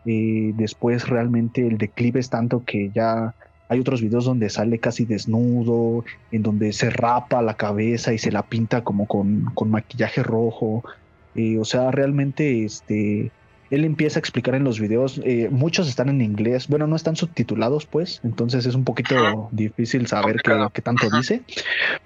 [0.07, 3.35] eh, después realmente el declive es tanto que ya
[3.69, 8.31] hay otros videos donde sale casi desnudo, en donde se rapa la cabeza y se
[8.31, 10.85] la pinta como con, con maquillaje rojo,
[11.35, 13.31] eh, o sea, realmente este
[13.71, 17.17] él empieza a explicar en los videos, eh, muchos están en inglés, bueno, no están
[17.17, 21.43] subtitulados pues, entonces es un poquito difícil saber qué, tanto dice,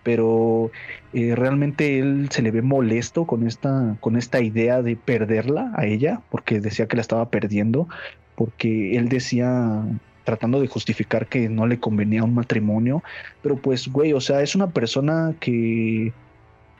[0.02, 0.70] pero
[1.12, 5.84] eh, realmente él se le ve molesto con esta, con esta idea de perderla a
[5.84, 7.88] ella, porque decía que la estaba perdiendo,
[8.34, 9.84] porque él decía
[10.28, 13.02] tratando de justificar que no le convenía un matrimonio,
[13.40, 16.12] pero pues, güey, o sea, es una persona que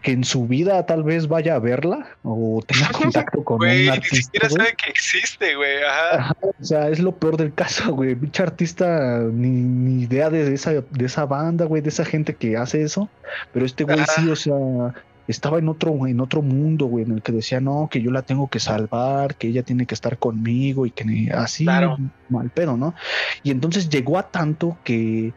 [0.03, 4.17] que en su vida tal vez vaya a verla o tenga contacto con un artista.
[4.17, 5.83] Ni siquiera sabe que existe, güey.
[5.83, 6.37] Ajá.
[6.61, 8.15] O sea, es lo peor del caso, güey.
[8.15, 12.57] Mucha artista ni, ni, idea de esa, de esa banda, güey, de esa gente que
[12.57, 13.09] hace eso.
[13.53, 14.95] Pero este güey sí, o sea,
[15.29, 18.23] estaba en otro, en otro mundo, güey, en el que decía, no, que yo la
[18.23, 22.95] tengo que salvar, que ella tiene que estar conmigo y que así, mal pedo, ¿no?
[23.43, 25.33] Y entonces llegó a tanto que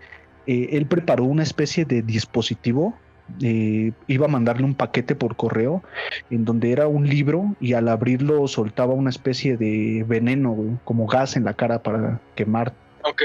[0.48, 2.96] eh, él preparó una especie de dispositivo
[3.42, 5.84] eh, iba a mandarle un paquete por correo
[6.30, 11.36] en donde era un libro y al abrirlo soltaba una especie de veneno, como gas
[11.38, 12.74] en la cara para quemar.
[13.04, 13.22] Ok.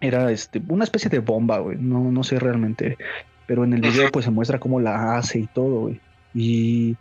[0.00, 1.76] Era este, una especie de bomba, güey.
[1.78, 2.96] No, no sé realmente.
[3.50, 6.00] Pero en el video pues se muestra cómo la hace y todo, güey.
[6.32, 6.96] Y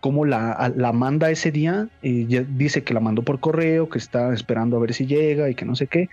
[0.00, 1.86] cómo la, la manda ese día.
[2.02, 5.54] Eh, dice que la mandó por correo, que está esperando a ver si llega y
[5.54, 6.08] que no sé qué.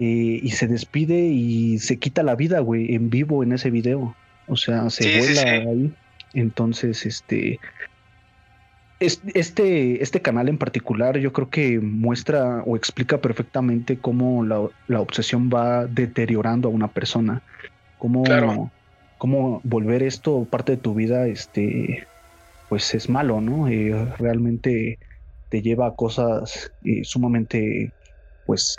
[0.00, 4.16] Eh, y se despide y se quita la vida, güey, en vivo en ese video.
[4.48, 5.94] O sea, se vuela ahí.
[6.34, 7.60] Entonces, este,
[8.98, 15.50] este, este canal en particular yo creo que muestra o explica perfectamente cómo la, obsesión
[15.54, 17.42] va deteriorando a una persona.
[17.98, 18.24] Cómo,
[19.18, 22.08] cómo, volver esto parte de tu vida, este,
[22.68, 23.68] pues es malo, ¿no?
[23.68, 24.98] Eh, realmente
[25.50, 27.94] te lleva a cosas eh, sumamente,
[28.44, 28.76] pues,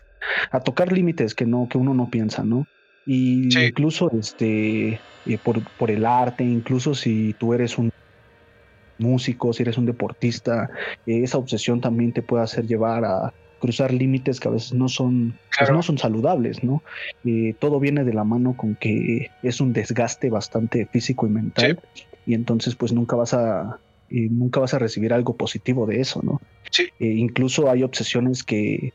[0.52, 2.65] a tocar límites que no, que uno no piensa, ¿no?
[3.06, 7.89] Y incluso este, eh, por, por, el arte, incluso si tú eres un
[8.99, 10.69] músico, si eres un deportista,
[11.06, 15.37] esa obsesión también te puede hacer llevar a cruzar límites que a veces no son,
[15.57, 16.81] pues, no son saludables, ¿no?
[17.25, 21.79] Eh, todo viene de la mano con que es un desgaste bastante físico y mental,
[22.25, 26.41] y entonces pues nunca vas a nunca vas a recibir algo positivo de eso, ¿no?
[26.71, 26.89] Sí.
[26.99, 28.93] incluso hay obsesiones que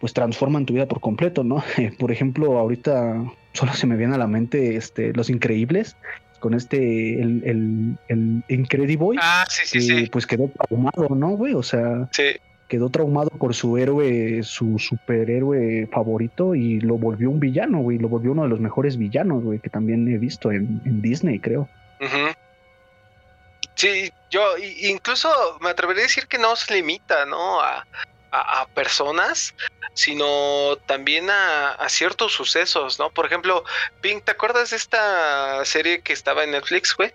[0.00, 1.62] pues transforman tu vida por completo, ¿no?
[1.98, 5.96] por ejemplo, ahorita solo se me viene a la mente este, Los Increíbles,
[6.40, 9.16] con este, el, el, el Incrediboy.
[9.22, 10.06] Ah, sí, sí, sí.
[10.10, 11.54] Pues quedó traumado, ¿no, güey?
[11.54, 12.08] O sea,
[12.72, 17.98] quedó traumado por su héroe, su superhéroe favorito y lo volvió un villano, güey.
[17.98, 21.68] Lo volvió uno de los mejores villanos, güey, que también he visto en, Disney, creo.
[23.74, 25.28] Sí, yo incluso
[25.60, 27.60] me atrevería a decir que no se limita, ¿no?
[27.60, 27.86] A,
[28.30, 29.54] a, personas,
[29.92, 33.10] sino también a, ciertos sucesos, ¿no?
[33.10, 33.64] Por ejemplo,
[34.00, 37.12] Pink, ¿te acuerdas de esta serie que estaba en Netflix, güey?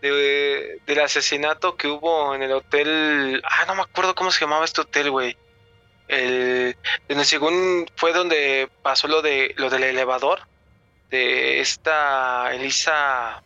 [0.00, 3.42] De, del asesinato que hubo en el hotel.
[3.44, 5.36] Ah, no me acuerdo cómo se llamaba este hotel, güey.
[6.06, 6.76] El,
[7.08, 10.40] el según fue donde pasó lo de lo del elevador
[11.10, 13.42] de esta Elisa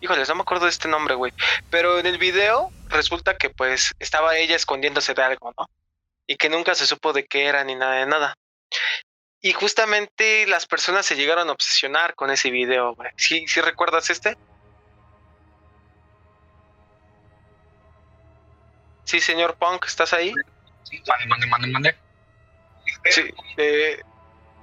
[0.00, 1.32] Híjoles, no me acuerdo de este nombre, güey.
[1.70, 5.68] Pero en el video resulta que pues estaba ella escondiéndose de algo, ¿no?
[6.26, 8.34] Y que nunca se supo de qué era ni nada de nada.
[9.40, 13.10] Y justamente las personas se llegaron a obsesionar con ese video, güey.
[13.16, 14.36] ¿Sí, ¿Sí recuerdas este?
[19.04, 20.32] Sí, señor Punk, ¿estás ahí?
[20.84, 21.96] Sí, mande, mande, mande,
[23.10, 23.22] Sí,
[23.56, 24.02] de,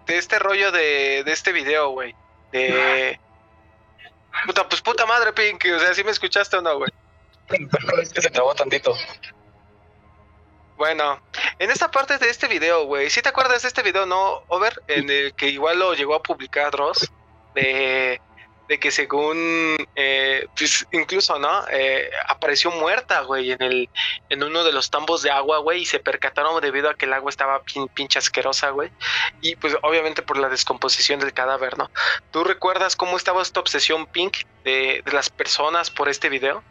[0.08, 2.16] este rollo de, de este video, güey.
[2.52, 3.20] De,
[4.46, 5.72] Puta, pues puta madre, Pinky.
[5.72, 6.92] O sea, ¿sí me escuchaste o no, güey?
[8.02, 8.96] es que se trabó tantito.
[10.78, 11.22] Bueno,
[11.58, 14.82] en esta parte de este video, güey, ¿sí te acuerdas de este video, no, Over?
[14.88, 17.12] En el que igual lo llegó a publicar Dross,
[17.54, 18.22] de,
[18.70, 21.64] de que según, eh, pues incluso, ¿no?
[21.72, 23.90] Eh, apareció muerta, güey, en, el,
[24.30, 27.14] en uno de los tambos de agua, güey, y se percataron debido a que el
[27.14, 28.92] agua estaba pin, pinche asquerosa, güey.
[29.42, 31.90] Y pues obviamente por la descomposición del cadáver, ¿no?
[32.32, 36.64] ¿Tú recuerdas cómo estaba esta obsesión pink de, de las personas por este video?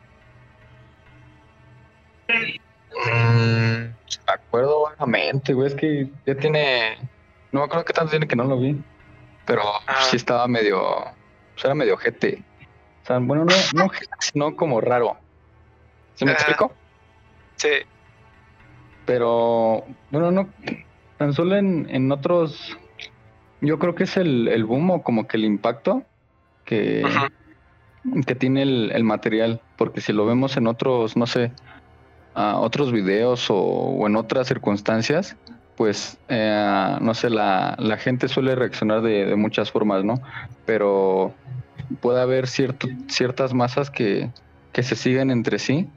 [2.29, 5.69] Mm, me acuerdo vagamente, güey.
[5.69, 6.99] Es que ya tiene.
[7.53, 8.77] No me acuerdo qué tanto tiene que no lo vi.
[9.47, 10.03] Pero Ah.
[10.11, 11.05] sí estaba medio.
[11.59, 12.45] Pues era medio ojete.
[13.03, 15.17] O sea, bueno, no, no ojete, sino como raro.
[16.15, 16.41] ¿Sí me Ajá.
[16.41, 16.73] explico?
[17.57, 17.69] Sí.
[19.05, 20.55] Pero, bueno, no.
[21.17, 22.79] Tan solo en, en otros.
[23.61, 26.05] Yo creo que es el, el boom o como que el impacto
[26.65, 27.05] que,
[28.25, 29.61] que tiene el, el material.
[29.77, 31.51] Porque si lo vemos en otros, no sé,
[32.37, 35.37] ah, otros videos o, o en otras circunstancias,
[35.79, 40.21] pues, eh, no sé, la, la gente suele reaccionar de, de muchas formas, ¿no?
[40.67, 41.33] Pero
[42.01, 44.29] puede haber cierto, ciertas masas que,
[44.73, 45.89] que se siguen entre sí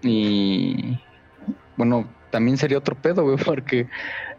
[0.00, 0.96] y,
[1.76, 3.88] bueno, también sería otro pedo, güey, porque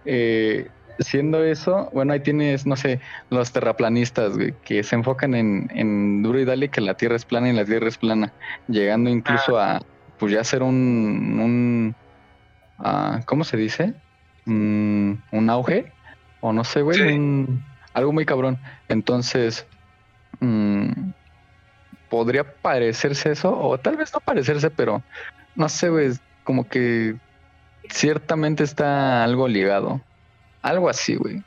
[0.06, 0.70] eh,
[1.00, 6.24] siendo eso, bueno, ahí tienes, no sé, los terraplanistas, güey, que se enfocan en, en
[6.24, 8.32] duro y dale que la Tierra es plana y la Tierra es plana,
[8.70, 9.82] llegando incluso a,
[10.18, 10.72] pues ya ser un,
[11.42, 11.96] un
[12.80, 13.96] ah, ¿cómo se dice?
[14.46, 15.92] Mm, un auge,
[16.40, 17.04] o no sé, güey, Sí.
[17.04, 17.64] un-
[17.94, 18.58] algo muy cabrón.
[18.88, 19.68] Entonces,
[20.40, 21.12] mm,
[22.10, 25.04] podría parecerse eso, o tal vez no parecerse, pero
[25.56, 26.12] no sé, güey,
[26.44, 27.16] como que
[27.90, 30.02] ciertamente está algo ligado.
[30.62, 31.42] Algo así, güey.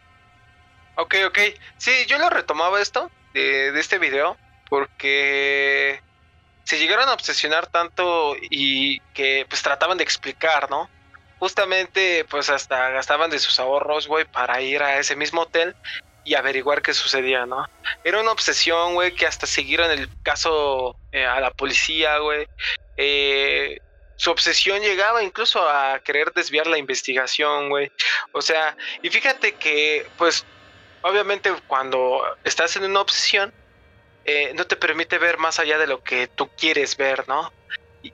[0.96, 1.38] Ok, ok.
[1.76, 4.36] Sí, yo lo retomaba esto de, de este video
[4.70, 6.00] porque
[6.64, 10.88] se llegaron a obsesionar tanto y que pues trataban de explicar, ¿no?
[11.44, 15.76] Justamente pues hasta gastaban de sus ahorros, güey, para ir a ese mismo hotel
[16.24, 17.66] y averiguar qué sucedía, ¿no?
[18.02, 22.46] Era una obsesión, güey, que hasta siguieron el caso eh, a la policía, güey.
[22.96, 23.76] Eh,
[24.16, 27.92] su obsesión llegaba incluso a querer desviar la investigación, güey.
[28.32, 30.46] O sea, y fíjate que, pues,
[31.02, 33.52] obviamente cuando estás en una obsesión,
[34.24, 37.52] eh, no te permite ver más allá de lo que tú quieres ver, ¿no?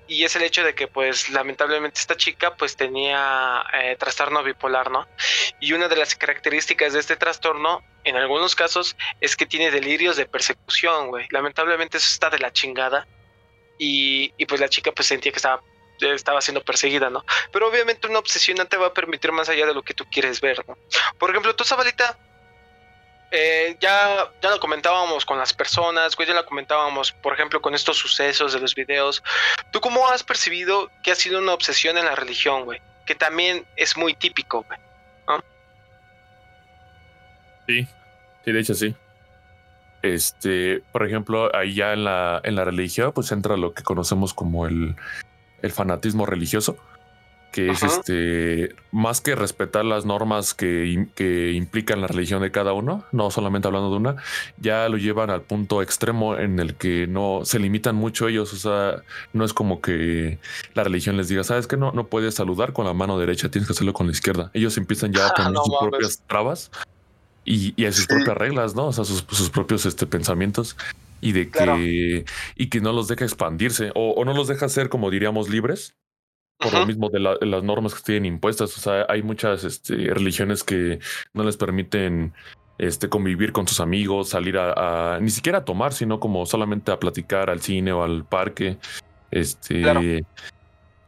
[0.07, 4.91] Y, es el hecho de que, pues, lamentablemente esta chica, pues, tenía eh, trastorno bipolar,
[4.91, 5.09] ¿no?
[5.61, 10.17] Y una de las características de este trastorno, en algunos casos, es que tiene delirios
[10.17, 11.27] de persecución, güey.
[11.31, 13.07] Lamentablemente eso está de la chingada.
[13.79, 15.61] Y, y pues la chica, pues, sentía que estaba
[16.09, 17.25] estaba siendo perseguida, ¿no?
[17.53, 20.07] Pero obviamente una obsesión no te va a permitir más allá de lo que tú
[20.11, 20.79] quieres ver, ¿no?
[21.19, 22.19] Por ejemplo, tú, Zabalita,
[23.31, 27.75] eh, ya, ya lo comentábamos con las personas, güey, ya lo comentábamos, por ejemplo, con
[27.75, 29.23] estos sucesos de los videos.
[29.71, 32.81] ¿Tú cómo has percibido que ha sido una obsesión en la religión, güey?
[33.07, 34.79] Que también es muy típico, güey.
[37.67, 37.87] Sí,
[38.45, 38.97] sí, de hecho sí.
[40.03, 44.35] Este, por ejemplo, ahí ya en la, en la religión, pues entra lo que conocemos
[44.35, 44.97] como el,
[45.63, 46.79] el fanatismo religioso,
[47.53, 52.73] que es este, más que respetar las normas que, que implican la religión de cada
[52.73, 54.17] uno, no solamente hablando de una,
[54.59, 58.53] ya lo llevan al punto extremo en el que no se limitan mucho ellos.
[58.53, 60.39] O sea, no es como que
[60.75, 63.67] la religión les diga, sabes que no, no puedes saludar con la mano derecha, tienes
[63.67, 64.51] que hacerlo con la izquierda.
[64.55, 65.91] Ellos empiezan ya a poner no sus mames.
[65.91, 66.71] propias trabas
[67.45, 68.09] y, y a sus Sí.
[68.09, 68.87] propias reglas, ¿no?
[68.89, 70.77] O sea, sus, sus propios este, pensamientos
[71.21, 72.25] y de que,
[72.57, 75.97] y que no los deja expandirse o, o no los deja ser, como diríamos, libres
[76.61, 78.77] por lo mismo de la- de las normas que tienen impuestas.
[78.77, 80.99] O sea, hay muchas este, religiones que
[81.33, 82.35] no les permiten
[82.79, 86.93] este, convivir con sus amigos, salir a, a- ni siquiera a tomar, sino como solamente
[86.93, 88.79] a platicar al cine o al parque.
[89.31, 90.01] Este, Claro.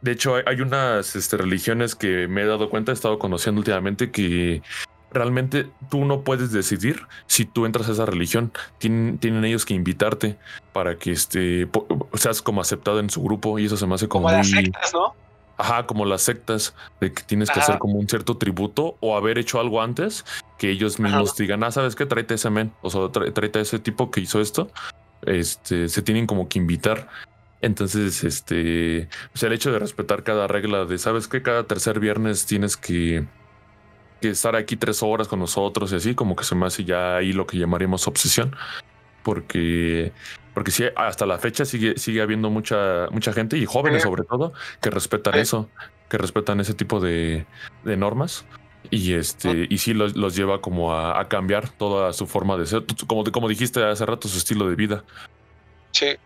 [0.01, 3.59] De hecho, hay, hay unas este, religiones que me he dado cuenta, he estado conociendo
[3.59, 4.61] últimamente que
[5.11, 8.51] realmente tú no puedes decidir si tú entras a esa religión.
[8.79, 10.37] Tienen, tienen ellos que invitarte
[10.73, 11.69] para que este,
[12.15, 14.63] seas como aceptado en su grupo y eso se me hace como, Como las muy...
[14.65, 15.15] sectas, ¿no?
[15.57, 17.61] Ajá, como las sectas, de que tienes que Ajá.
[17.61, 20.25] hacer como un cierto tributo o haber hecho algo antes
[20.57, 22.05] que ellos mismos digan, ah, ¿sabes qué?
[22.05, 24.71] Tráete a ese men, o sea, tráete a ese tipo que hizo esto.
[25.25, 27.09] Este, se tienen como que invitar.
[27.61, 31.41] Entonces, este, pues el hecho de respetar cada regla de, ¿sabes qué?
[31.41, 33.25] Cada tercer viernes tienes que,
[34.19, 37.15] que estar aquí tres horas con nosotros y así, como que se me hace ya
[37.15, 38.55] ahí lo que llamaríamos obsesión.
[39.23, 40.11] Porque,
[40.53, 44.53] porque sí, hasta la fecha sigue, sigue habiendo mucha, mucha gente y jóvenes sobre todo
[44.81, 45.69] que respetan eso,
[46.09, 47.45] que respetan ese tipo de,
[47.83, 48.45] de normas.
[48.91, 52.65] Y este, y sí los, los lleva como a, a cambiar toda su forma de
[52.65, 55.03] ser, como, como dijiste hace rato, su estilo de vida.
[55.91, 56.17] Sí.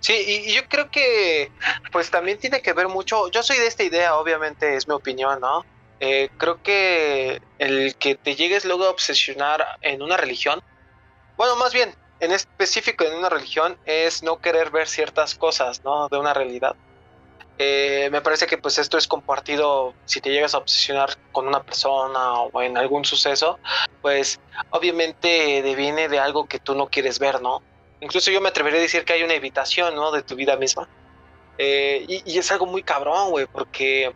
[0.00, 1.52] Sí, y, y yo creo que
[1.92, 5.40] pues también tiene que ver mucho, yo soy de esta idea, obviamente es mi opinión,
[5.40, 5.64] ¿no?
[6.00, 10.60] Eh, creo que el que te llegues luego a obsesionar en una religión,
[11.36, 16.08] bueno, más bien, en específico en una religión, es no querer ver ciertas cosas, ¿no?
[16.08, 16.76] De una realidad.
[17.58, 21.62] Eh, me parece que pues esto es compartido si te llegas a obsesionar con una
[21.62, 23.58] persona o en algún suceso,
[24.02, 24.40] pues
[24.70, 27.62] obviamente deviene de algo que tú no quieres ver, ¿no?
[28.00, 30.12] Incluso yo me atrevería a decir que hay una evitación, ¿no?
[30.12, 30.88] De tu vida misma.
[31.56, 34.14] Eh, y, y, es algo muy cabrón, güey, porque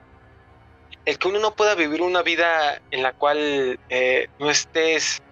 [1.06, 5.22] el que uno no pueda vivir una vida en la cual eh, no estés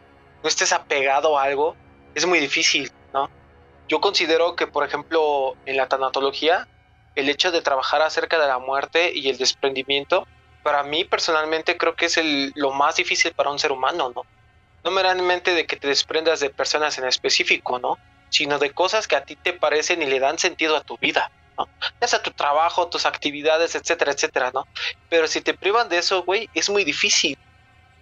[0.42, 1.76] no estés apegado a algo
[2.18, 3.30] es muy difícil, ¿no?
[3.88, 6.68] Yo considero que, por ejemplo, en la tanatología,
[7.14, 10.26] el hecho de trabajar acerca de la muerte y el desprendimiento,
[10.62, 14.22] para mí personalmente creo que es el, lo más difícil para un ser humano, ¿no?
[14.84, 17.98] No meramente de que te desprendas de personas en específico, ¿no?
[18.28, 21.30] Sino de cosas que a ti te parecen y le dan sentido a tu vida.
[21.56, 21.68] ¿no?
[22.00, 24.66] Ya sea tu trabajo, tus actividades, etcétera, etcétera, ¿no?
[25.08, 27.38] Pero si te privan de eso, güey, es muy difícil.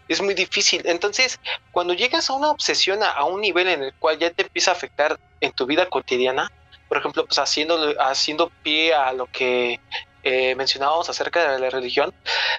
[0.08, 0.82] Es muy difícil.
[0.84, 1.38] Entonces,
[1.72, 4.74] cuando llegas a una obsesión a, un nivel en el cual ya te empieza a
[4.74, 6.50] afectar en tu vida cotidiana,
[6.88, 9.80] por ejemplo, pues haciendo, haciendo pie a lo que
[10.22, 12.14] eh, mencionábamos acerca de la religión,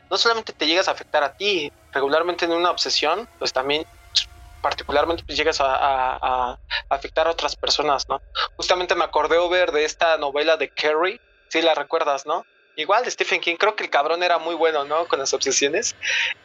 [0.10, 3.86] no solamente te llegas a afectar a ti, regularmente en una obsesión, pues también
[4.62, 6.58] particularmente pues, llegas a,
[6.90, 8.22] afectar a otras personas, ¿no?
[8.56, 12.46] Justamente me acordé ver de esta novela de Carrie, si la recuerdas, ¿no?
[12.78, 15.08] Igual de Stephen King, creo que el cabrón era muy bueno, ¿no?
[15.08, 15.96] Con las obsesiones.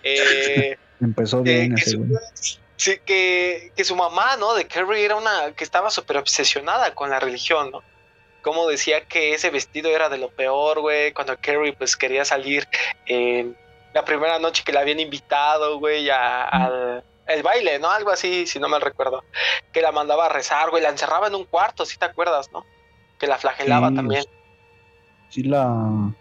[0.03, 1.77] Eh, Empezó bien.
[1.77, 1.85] eh,
[2.77, 4.55] sí, que, que, su mamá, ¿no?
[4.55, 7.83] De Carrie era una que estaba súper obsesionada con la religión, ¿no?
[8.41, 12.67] Como decía que ese vestido era de lo peor, güey, cuando Carrie pues quería salir
[13.95, 17.91] la primera noche que la habían invitado, güey, al el baile, ¿no?
[17.91, 19.25] Algo así, si no me recuerdo.
[19.73, 22.65] Que la mandaba a rezar, güey, la encerraba en un cuarto, si te acuerdas, ¿no?
[23.19, 24.25] Que la flagelaba sí, también.
[25.29, 26.13] Sí, la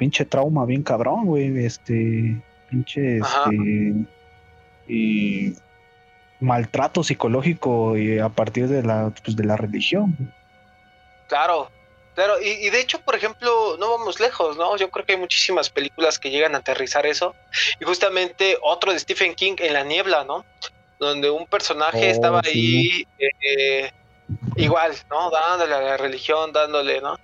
[0.00, 2.40] pinche trauma bien cabrón, güey, este
[2.70, 4.06] pinche este
[4.88, 5.54] y
[6.40, 10.16] maltrato psicológico y a partir de la pues, de la religión.
[11.28, 11.70] Claro,
[12.14, 14.74] claro, y, y, de hecho, por ejemplo, no vamos lejos, ¿no?
[14.78, 17.34] Yo creo que hay muchísimas películas que llegan a aterrizar eso.
[17.78, 20.46] Y justamente otro de Stephen King en La Niebla, ¿no?
[20.98, 23.06] Donde un personaje oh, estaba sí.
[23.18, 23.92] ahí eh,
[24.56, 25.30] igual, ¿no?
[25.30, 27.18] Dándole a la religión, dándole, ¿no?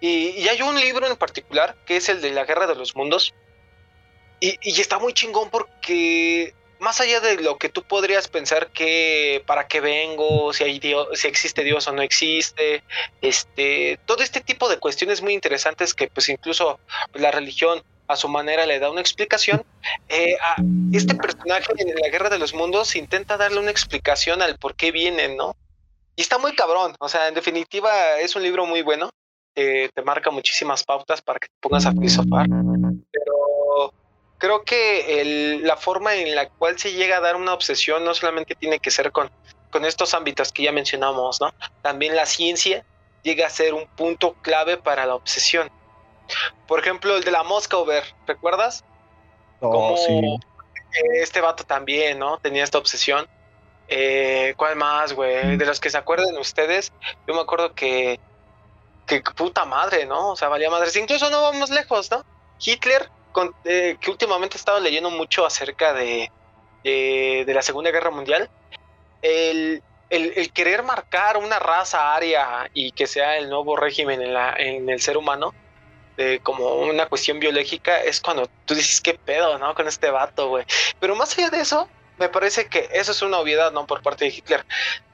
[0.00, 3.34] Y, hay un libro en particular que es el de la Guerra de los Mundos.
[4.40, 9.66] Y, está muy chingón porque más allá de lo que tú podrías pensar que para
[9.66, 12.82] qué vengo, si hay Dios, si existe Dios o no existe,
[13.22, 16.78] este, todo este tipo de cuestiones muy interesantes que pues incluso
[17.14, 19.64] la religión a su manera le da una explicación.
[20.08, 20.36] Eh,
[20.92, 24.92] este personaje en la Guerra de los Mundos intenta darle una explicación al por qué
[24.92, 25.56] vienen, ¿no?
[26.14, 29.10] Y está muy cabrón, o sea, en definitiva es un libro muy bueno,
[29.58, 32.46] eh, te marca muchísimas pautas para que te pongas a filosofar,
[33.10, 33.92] pero
[34.36, 38.12] creo que el, la forma en la cual se llega a dar una obsesión no
[38.12, 39.30] solamente tiene que ser con,
[39.70, 41.54] con estos ámbitos que ya mencionamos, ¿no?
[41.80, 42.84] También la ciencia
[43.22, 45.70] llega a ser un punto clave para la obsesión.
[46.68, 48.84] Por ejemplo, el de la mosca over, ¿recuerdas?
[49.60, 50.20] Oh, Como sí.
[51.14, 52.38] este vato también, ¿no?
[52.40, 53.26] Tenía esta obsesión.
[53.88, 55.56] Eh, ¿Cuál más, güey?
[55.56, 56.92] De los que se acuerden ustedes,
[57.26, 58.18] yo me acuerdo que,
[59.06, 60.30] que puta madre, ¿no?
[60.30, 60.96] O sea, valía madres.
[60.96, 62.24] Incluso no vamos lejos, ¿no?
[62.58, 66.30] Hitler con, eh, que últimamente he estado leyendo mucho acerca de,
[66.82, 68.48] de la Segunda Guerra Mundial,
[69.22, 74.32] el, el, el, querer marcar una raza aria y que sea el nuevo régimen en,
[74.32, 75.52] la, en el ser humano,
[76.16, 79.74] eh, como una cuestión biológica, es cuando tú dices, ¿qué pedo, no?
[79.74, 80.64] Con este vato, güey.
[80.98, 81.88] Pero más allá de eso,
[82.18, 83.86] me parece que eso es una obviedad, ¿no?
[83.86, 84.64] Por parte de Hitler.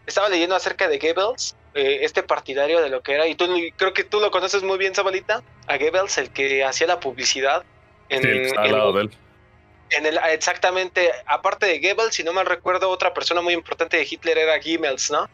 [0.07, 3.47] Estaba leyendo acerca de Goebbels, eh, este partidario de lo que era, y tú
[3.77, 7.65] creo que tú lo conoces muy bien, Zabalita, a Goebbels, el que hacía la publicidad
[8.09, 9.11] en, sí, está al lado de él.
[9.91, 14.07] En el, exactamente, aparte de Goebbels, si no mal recuerdo, otra persona muy importante de
[14.09, 15.29] Hitler era Gimmels, ¿no?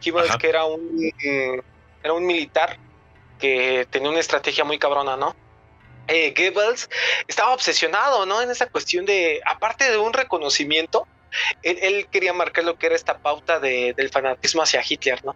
[0.00, 0.38] Gimmels, Ajá.
[0.38, 1.12] que era un,
[2.02, 2.78] era un militar
[3.38, 5.34] que tenía una estrategia muy cabrona, ¿no?
[6.08, 6.90] Eh, Goebbels
[7.26, 8.42] estaba obsesionado, ¿no?
[8.42, 11.06] En esa cuestión de, aparte de un reconocimiento,
[11.62, 15.34] él, él quería marcar lo que era esta pauta de, del fanatismo hacia Hitler, ¿no?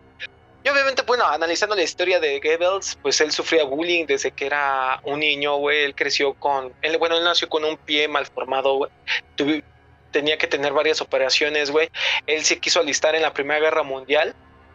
[0.67, 5.01] Y obviamente, bueno, analizando la historia de Goebbels, pues él sufría bullying desde que era
[5.05, 5.85] un niño, güey.
[5.85, 6.73] Él creció con.
[6.83, 8.91] Él, bueno, él nació con un pie mal formado, güey.
[10.11, 11.89] Tenía que tener varias operaciones, güey.
[12.27, 14.35] Él se quiso alistar en la Primera Guerra Mundial,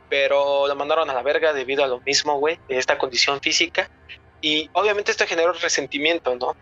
[0.09, 3.89] pero lo mandaron a la verga debido a lo mismo, güey, de esta condición física.
[4.39, 6.55] Y obviamente esto generó resentimiento, ¿no?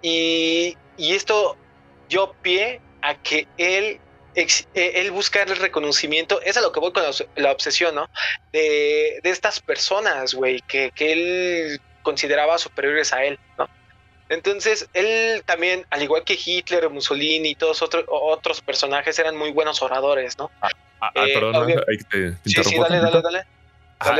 [0.00, 1.54] Y, y esto
[2.08, 3.98] dio pie a que él
[4.34, 7.52] ex- eh, él busca el reconocimiento, es a lo que voy con la, obs- la
[7.52, 8.06] obsesión, ¿no?
[8.52, 13.66] De, de estas personas, güey, que, que él consideraba superiores a él, ¿no?
[14.28, 19.50] Entonces, él también, al igual que Hitler, Mussolini y todos otros, otros personajes, eran muy
[19.50, 20.52] buenos oradores, ¿no?
[20.60, 20.70] Ah,
[21.00, 21.56] ah, Eh, perdón,
[21.88, 23.42] ahí te, te Sí, sí, dale, dale, dale.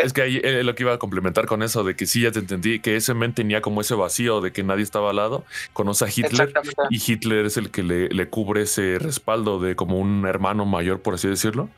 [0.05, 2.31] Es que ahí es lo que iba a complementar con eso, de que sí, ya
[2.33, 5.45] te entendí, que ese men tenía como ese vacío de que nadie estaba al lado,
[5.73, 6.53] conoce a Hitler
[6.91, 11.01] y Hitler es el que le, le cubre ese respaldo de como un hermano mayor,
[11.01, 11.71] por así decirlo.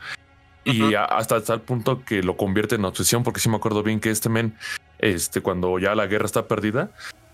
[0.64, 4.00] Y a- hasta tal punto que lo convierte en obsesión, porque sí me acuerdo bien
[4.00, 4.54] que este men,
[4.98, 6.90] este, cuando ya la guerra está perdida,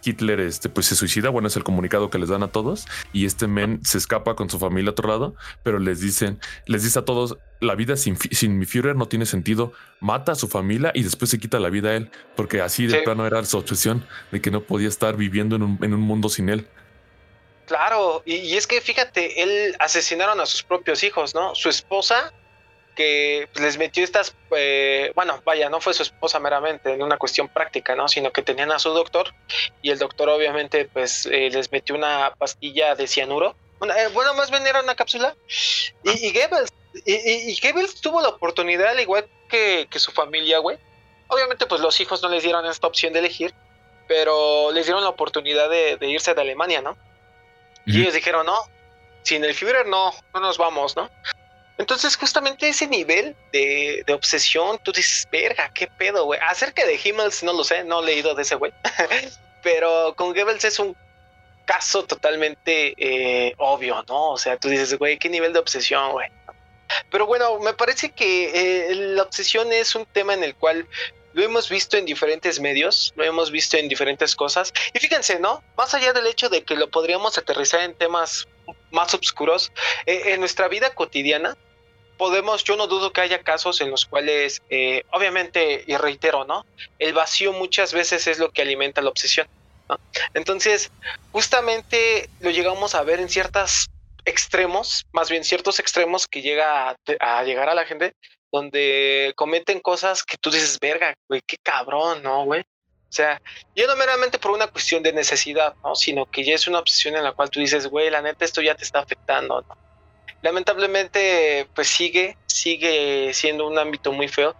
[0.08, 3.26] Hitler este, pues se suicida, bueno, es el comunicado que les dan a todos, y
[3.26, 6.98] este men se escapa con su familia a otro lado, pero les dicen, les dice
[6.98, 10.92] a todos, la vida sin, sin mi Führer no tiene sentido, mata a su familia
[10.94, 13.04] y después se quita la vida a él, porque así de Sí.
[13.04, 16.28] plano era su obsesión de que no podía estar viviendo en un, en un mundo
[16.28, 16.66] sin él.
[17.66, 21.54] Claro, y, y es que fíjate, él asesinaron a sus propios hijos, ¿no?
[21.54, 22.32] Su esposa,
[22.98, 27.48] que les metió estas, eh, bueno, vaya, no fue su esposa meramente, en una cuestión
[27.48, 28.08] práctica, ¿no?
[28.08, 29.32] Sino que tenían a su doctor
[29.80, 33.54] y el doctor obviamente pues eh, les metió una pastilla de cianuro.
[33.80, 35.32] Una- eh, bueno, más bien era una cápsula.
[36.02, 36.70] Y, y Goebbels,
[37.06, 40.76] y, y- y Goebbels tuvo la oportunidad, al igual que, que su familia, güey.
[41.28, 43.54] Obviamente pues los hijos no les dieron esta opción de elegir,
[44.08, 46.96] pero les dieron la oportunidad de, de irse de Alemania, ¿no?
[47.86, 48.58] Y ellos dijeron, no,
[49.22, 51.08] sin el Führer no, no nos vamos, ¿no?
[51.78, 56.40] Entonces, justamente ese nivel de, de obsesión, tú dices, verga, qué pedo, güey.
[56.46, 58.72] Acerca de Himmels, no lo sé, no he leído de ese güey.
[59.62, 60.96] Pero con Goebbels es un
[61.64, 64.30] caso totalmente eh, obvio, ¿no?
[64.30, 66.28] O sea, tú dices, güey, qué nivel de obsesión, güey.
[67.10, 70.88] Pero bueno, me parece que eh, la obsesión es un tema en el cual
[71.34, 74.72] lo hemos visto en diferentes medios, lo hemos visto en diferentes cosas.
[74.94, 75.62] Y fíjense, ¿no?
[75.76, 78.48] Más allá del hecho de que lo podríamos aterrizar en temas
[78.90, 79.70] más oscuros,
[80.06, 81.56] eh, en nuestra vida cotidiana,
[82.18, 86.66] podemos, yo no dudo que haya casos en los cuales, eh, obviamente, y reitero, ¿no?
[86.98, 89.48] El vacío muchas veces es lo que alimenta la obsesión.
[89.88, 89.98] ¿no?
[90.34, 90.90] Entonces,
[91.32, 93.88] justamente lo llegamos a ver en ciertos
[94.24, 98.14] extremos, más bien ciertos extremos que llega a, a llegar a la gente,
[98.52, 102.60] donde cometen cosas que tú dices, verga, güey, qué cabrón, ¿no, güey?
[102.60, 103.40] O sea,
[103.74, 105.94] ya no meramente por una cuestión de necesidad, ¿no?
[105.94, 108.60] Sino que ya es una obsesión en la cual tú dices, güey, la neta, esto
[108.60, 109.87] ya te está afectando, ¿no?
[110.42, 114.54] Lamentablemente, pues sigue, sigue siendo un ámbito muy feo.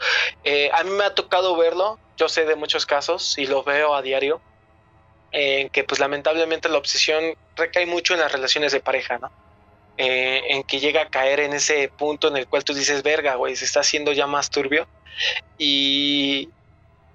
[0.45, 3.95] Eh, a mí me ha tocado verlo, yo sé de muchos casos y lo veo
[3.95, 4.41] a diario,
[5.31, 9.31] en que pues lamentablemente la obsesión recae mucho en las relaciones de pareja, ¿no?
[9.99, 13.35] Eh, en que llega a caer en ese punto en el cual tú dices, verga,
[13.35, 14.87] güey, se está haciendo ya más turbio
[15.59, 16.49] y,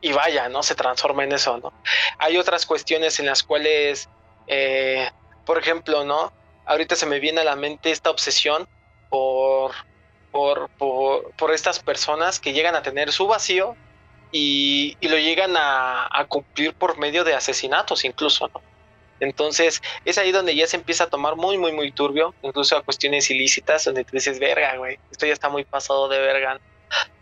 [0.01, 0.64] y vaya, ¿no?
[0.64, 1.74] Se transforma en eso, ¿no?
[2.18, 4.09] Hay otras cuestiones en las cuales,
[4.47, 5.09] eh,
[5.45, 6.34] por ejemplo, ¿no?
[6.66, 8.68] Ahorita se me viene a la mente esta obsesión
[9.09, 9.72] por,
[10.32, 10.70] por,
[11.38, 13.76] por, estas personas que llegan a tener su vacío
[14.32, 18.49] y, y lo llegan a, cumplir por medio de asesinatos incluso.
[19.20, 22.82] Entonces es ahí donde ya se empieza a tomar muy, muy, muy turbio, incluso a
[22.82, 26.59] cuestiones ilícitas, donde tú dices, verga, güey, esto ya está muy pasado de verga.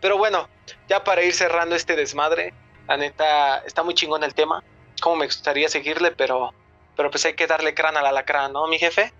[0.00, 0.48] Pero bueno,
[0.88, 2.54] ya para ir cerrando este desmadre,
[2.88, 4.64] la neta, está muy chingón el tema,
[5.00, 6.52] como me gustaría seguirle, pero,
[6.96, 9.12] pero pues hay que darle crán al alacrán, ¿no, mi jefe?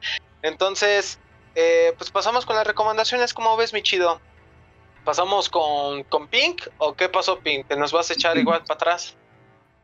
[0.43, 1.19] Entonces,
[1.55, 4.21] eh, pues pasamos con las recomendaciones, ¿cómo ves, mi chido?
[5.05, 7.67] ¿Pasamos con, con Pink o qué pasó, Pink?
[7.67, 9.17] ¿Te nos vas a echar igual para atrás?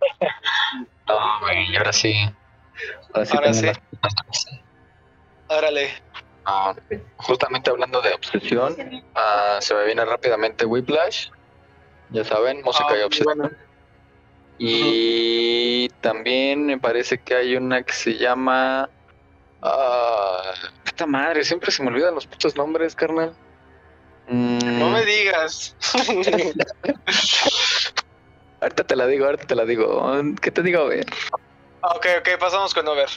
[1.09, 2.15] No, güey, ahora sí.
[3.15, 3.37] Ahora sí.
[3.37, 3.65] Ahora sí.
[3.67, 3.81] las-
[5.49, 5.91] Órale.
[6.45, 6.75] Ah,
[7.17, 8.77] justamente hablando de obsesión,
[9.15, 11.29] ah, se me viene rápidamente Whiplash.
[12.11, 13.39] Ya saben, música Ah, y obsesión.
[13.39, 13.51] bueno.
[14.59, 15.58] Y
[16.01, 18.89] también me parece que hay una que se llama.
[19.63, 20.53] Ah,
[20.85, 23.33] esta madre, siempre se me olvidan los putos nombres, carnal.
[24.29, 25.75] Mm, No me digas.
[28.61, 30.13] ahorita te la digo, ahorita te la digo.
[30.41, 31.01] ¿Qué te digo, güey?
[31.83, 33.09] ok, ok, pasamos con Over.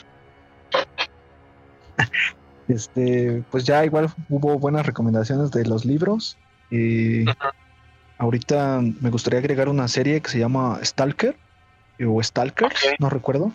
[2.68, 6.38] Este, pues ya igual hubo buenas recomendaciones de los libros.
[6.70, 7.24] Eh,
[8.18, 11.36] ahorita me gustaría agregar una serie que se llama Stalker
[12.06, 12.94] o Stalkers, Ok.
[12.98, 13.52] no recuerdo,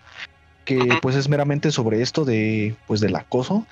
[0.66, 3.66] que pues es meramente sobre esto de pues del acoso,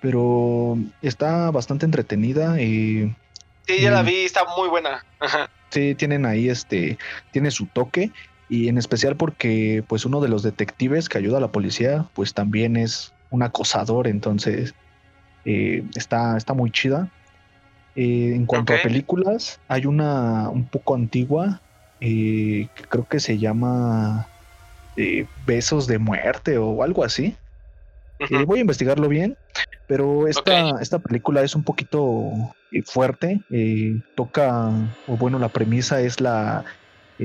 [0.00, 3.14] pero está bastante entretenida y
[3.66, 5.04] Sí, ya la vi, está muy buena.
[5.20, 5.48] Ajá.
[5.70, 6.98] sí tienen ahí este
[7.30, 8.10] tiene su toque
[8.48, 12.34] y en especial porque pues uno de los detectives que ayuda a la policía pues
[12.34, 14.74] también es un acosador entonces
[15.46, 17.08] eh, está está muy chida
[17.94, 21.60] Eh, en cuanto a películas hay una un poco antigua
[22.04, 24.26] eh, que creo que se llama
[24.96, 27.36] eh, besos de muerte o algo así.
[28.18, 29.36] Eh, voy a investigarlo bien
[29.88, 32.30] Pero esta, esta película es un poquito
[32.70, 33.40] eh, fuerte.
[34.14, 34.70] toca,
[35.06, 36.64] o bueno, la premisa es la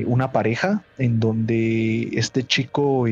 [0.05, 3.07] una pareja en donde este chico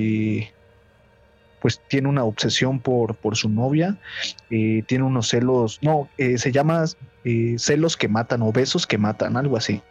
[1.66, 3.98] pues tiene una obsesión por, por su novia,
[4.52, 6.86] eh, tiene unos celos, no, eh, se llama
[7.24, 9.82] eh, celos que matan o besos que matan, algo así.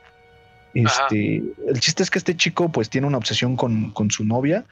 [0.85, 1.07] Ajá.
[1.09, 4.65] Este, el chiste es que este chico pues tiene una obsesión con, con su novia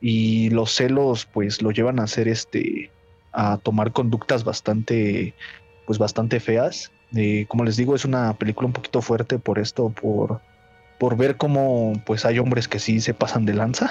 [0.00, 2.90] y los celos pues lo llevan a hacer este
[3.32, 5.34] a tomar conductas bastante
[5.86, 6.92] pues bastante feas.
[7.16, 10.40] Eh, como les digo, es una película un poquito fuerte por esto, por,
[10.98, 13.90] por ver cómo pues hay hombres que sí se pasan de lanza.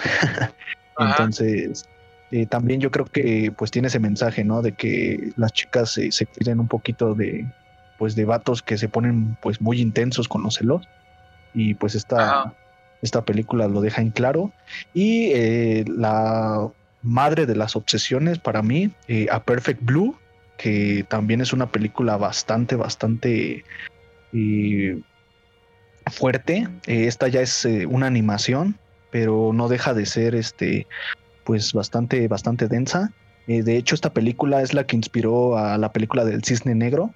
[0.99, 1.89] Entonces,
[2.32, 4.61] eh, también yo creo que pues tiene ese mensaje, ¿no?
[4.61, 7.45] De que las chicas se, se cuiden un poquito de
[7.97, 10.88] pues de vatos que se ponen pues muy intensos con los celos.
[11.54, 12.54] Y pues esta, Ajá.
[13.02, 14.52] esta película lo deja en claro.
[14.93, 16.70] Y eh, la
[17.02, 20.18] madre de las obsesiones para mí, eh, A Perfect Blue,
[20.58, 23.64] que también es una película bastante, bastante
[24.34, 25.00] eh,
[26.12, 26.68] fuerte.
[26.86, 28.78] Eh, esta ya es una animación,
[29.12, 30.88] pero no deja de ser este,
[31.43, 33.12] pues bastante, bastante densa.
[33.47, 37.16] De hecho, esta película es la que inspiró a la película del Cisne Negro,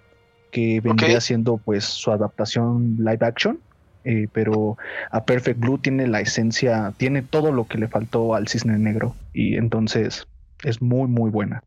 [0.49, 3.59] que vendría siendo pues su adaptación live action.
[4.03, 4.77] Eh, pero
[5.11, 9.15] a Perfect Blue tiene la esencia, tiene todo lo que le faltó al Cisne Negro
[9.33, 10.27] y entonces
[10.63, 11.63] es muy muy buena.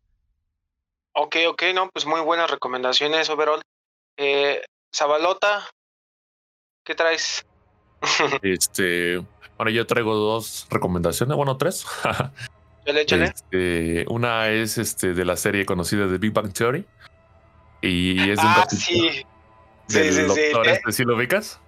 [1.13, 3.63] Ok, ok, no, pues muy buenas recomendaciones, overall.
[4.19, 4.63] Eh,
[4.95, 5.65] Zabalota,
[6.85, 7.45] ¿qué traes?
[8.43, 9.25] Este,
[9.57, 11.87] bueno, yo traigo dos recomendaciones, bueno, tres.
[12.85, 13.25] Échale, échale.
[13.27, 16.87] Este, una es este de la serie conocida de Big Bang Theory.
[17.83, 19.25] Y es de un Ah, sí.
[19.89, 20.27] Sí, del sí, sí.
[20.27, 21.61] doctor Eh, este, ¿sí lo ubicas?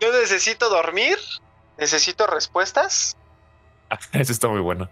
[0.00, 1.16] Yo necesito dormir,
[1.78, 3.16] necesito respuestas.
[4.12, 4.88] Ese está muy bueno.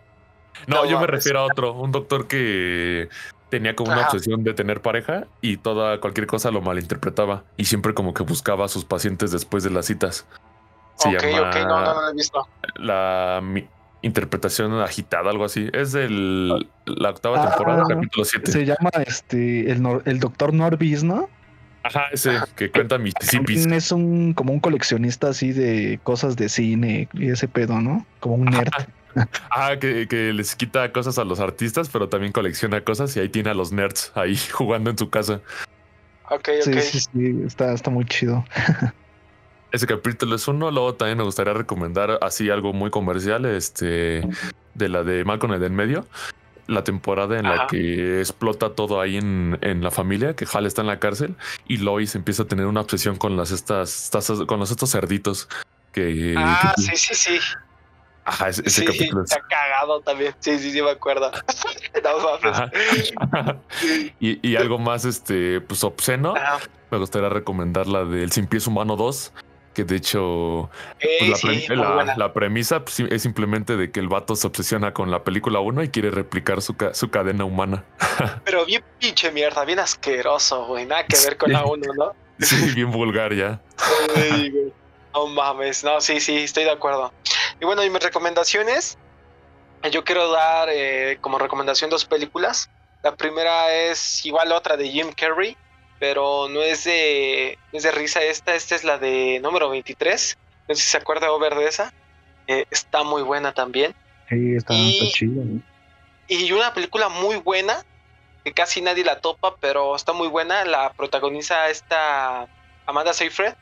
[0.67, 3.09] No, No yo me refiero a otro, un doctor que
[3.49, 4.11] tenía como una Ajá.
[4.11, 8.65] obsesión de tener pareja y toda cualquier cosa lo malinterpretaba y siempre como que buscaba
[8.67, 10.27] a sus pacientes después de las citas.
[10.97, 12.47] Se ok, llama ok, no, no, no lo he visto.
[12.75, 13.69] la mi-
[14.03, 15.69] interpretación agitada, algo así.
[15.73, 16.49] Es del
[16.87, 18.51] la octava Ah, temporada, capítulo 7.
[18.51, 21.31] Se llama este el, el doctor Norbis, ¿no?
[21.89, 22.97] Ajá, ese que cuenta.
[22.97, 28.07] También es un como un coleccionista así de cosas de cine y ese pedo, ¿no?
[28.21, 28.71] Como un nerd.
[29.51, 33.29] Ah, que, que les quita cosas a los artistas, pero también colecciona cosas y ahí
[33.31, 35.41] tiene a los nerds ahí jugando en su casa.
[36.31, 36.79] Ok, ok.
[36.81, 38.45] Sí, sí, sí, está, está muy chido.
[39.73, 40.71] Ese capítulo es uno.
[40.71, 44.23] Luego también me gustaría recomendar así algo muy comercial, este,
[44.75, 46.07] de la de Malcolm en el medio.
[46.69, 50.83] La temporada en la que explota todo ahí en, en la familia, que Hal está
[50.83, 51.35] en la cárcel
[51.67, 55.49] y Lois empieza a tener una obsesión con las estas tazas, con los estos cerditos
[55.93, 57.39] que, ah, que- sí, sí, sí.
[58.27, 60.35] ajá, ese, ese Sí, capítulo es- está cagado también.
[60.41, 61.31] Sí, sí, sí, me acuerdo.
[62.05, 63.13] no mames.
[63.17, 63.57] Ajá.
[64.21, 66.59] y, y algo más este pues obsceno Ajá.
[66.91, 69.33] me gustaría recomendar la del Sin Pies Humano 2
[69.79, 70.69] que de hecho
[71.01, 72.17] pues, la, sí, pre- muy la- buena.
[72.17, 75.85] la premisa pues, es simplemente de que el vato se obsesiona con la película 1
[75.85, 77.85] y quiere replicar su, ca- su cadena humana
[78.45, 80.85] Pero bien pinche mierda, bien asqueroso, güey.
[80.85, 82.13] Nada que ver con la 1, ¿no?
[82.41, 83.61] sí bien vulgar ya
[84.17, 84.73] güey.
[85.15, 87.13] No mames, no, sí, sí, estoy de acuerdo.
[87.61, 88.99] Y bueno, y mis recomendaciones,
[89.93, 92.69] yo quiero dar eh, como recomendación dos películas.
[93.05, 95.57] La primera es igual otra de Jim Carrey,
[95.99, 100.37] pero no es de, no es de risa esta, esta es la de número 23.
[100.69, 101.93] No sé si se acuerda Over de esa.
[102.47, 103.95] Eh, está muy buena también.
[104.29, 105.45] Sí, está, Y- está chido.
[105.45, 105.63] ¿no?
[106.29, 107.83] Y una película muy buena,
[108.45, 110.65] que casi nadie la topa, pero está muy buena.
[110.65, 112.47] La protagoniza esta
[112.87, 113.55] Amanda Seyfried.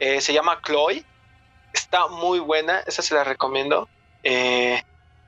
[0.00, 1.04] eh, se llama Chloe.
[1.72, 3.88] Está muy buena, esa se la recomiendo.
[4.22, 4.80] Eh,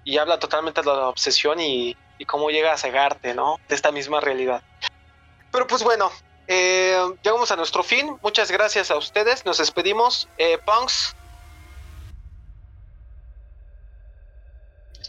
[0.04, 3.58] y habla totalmente de la obsesión y, y cómo llega a cegarte, ¿no?
[3.68, 4.62] De esta misma realidad.
[5.50, 6.10] Pero pues bueno,
[6.46, 8.16] eh, llegamos a nuestro fin.
[8.22, 9.44] Muchas gracias a ustedes.
[9.44, 10.30] Nos despedimos.
[10.36, 11.16] Eh, Punks,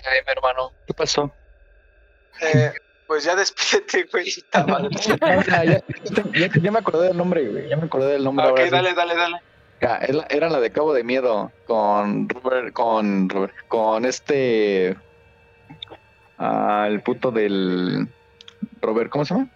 [0.06, 0.74] Ay, mi hermano.
[0.86, 1.36] ¿Qué pasó?
[2.42, 2.72] eh,
[3.08, 4.28] pues ya despídete, güey.
[4.38, 4.90] Está mal.
[5.20, 5.84] Ya, ya, ya,
[6.34, 7.68] ya- ya me acordé del nombre, güey.
[7.70, 8.46] Ya me acordé del nombre.
[8.46, 8.70] ok, ahora sí.
[8.72, 9.42] dale, dale, dale.
[10.30, 14.98] Era la de Cabo de Miedo con Robert, con Robert, con este,
[16.38, 18.08] ah, el puto del
[18.82, 19.50] Robert, ¿cómo se llama?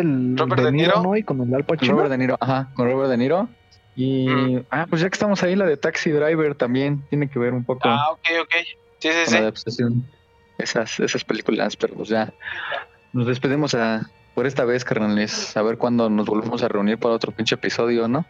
[0.00, 1.16] El Robert de De Niro.
[1.16, 1.92] Y con el Al Pacino.
[1.92, 3.48] Robert De Niro, ajá, con Robert De Niro.
[3.96, 4.64] Y, Mm.
[4.70, 7.64] ah, pues ya que estamos ahí, la de Taxi Driver también tiene que ver un
[7.64, 8.54] poco Ah, ok, ok.
[9.00, 9.40] Sí, sí, con la sí.
[9.42, 10.04] de obsesión.
[10.58, 12.32] Esas, esas películas, pero pues ya
[13.12, 15.56] nos despedimos a, por esta vez, carnales.
[15.56, 18.24] A ver cuándo nos volvemos a reunir para otro pinche episodio, ¿no?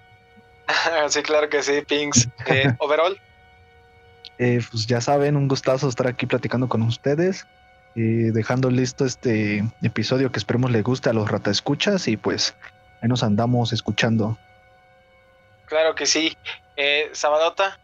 [1.08, 2.28] sí, claro que sí, Pinks.
[2.46, 3.18] Eh, overall,
[4.38, 7.46] Eh, pues ya saben, un gustazo estar aquí platicando con ustedes.
[7.98, 12.54] Eh, dejando listo este episodio que esperemos le guste a los rata escuchas y pues
[13.02, 14.38] ahí nos andamos escuchando.
[15.66, 16.36] Claro que sí.
[16.76, 17.80] Eh, Sabadota.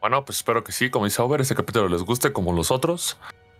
[0.00, 3.18] Bueno, pues espero que sí, como dice Over, este capítulo les guste como los otros.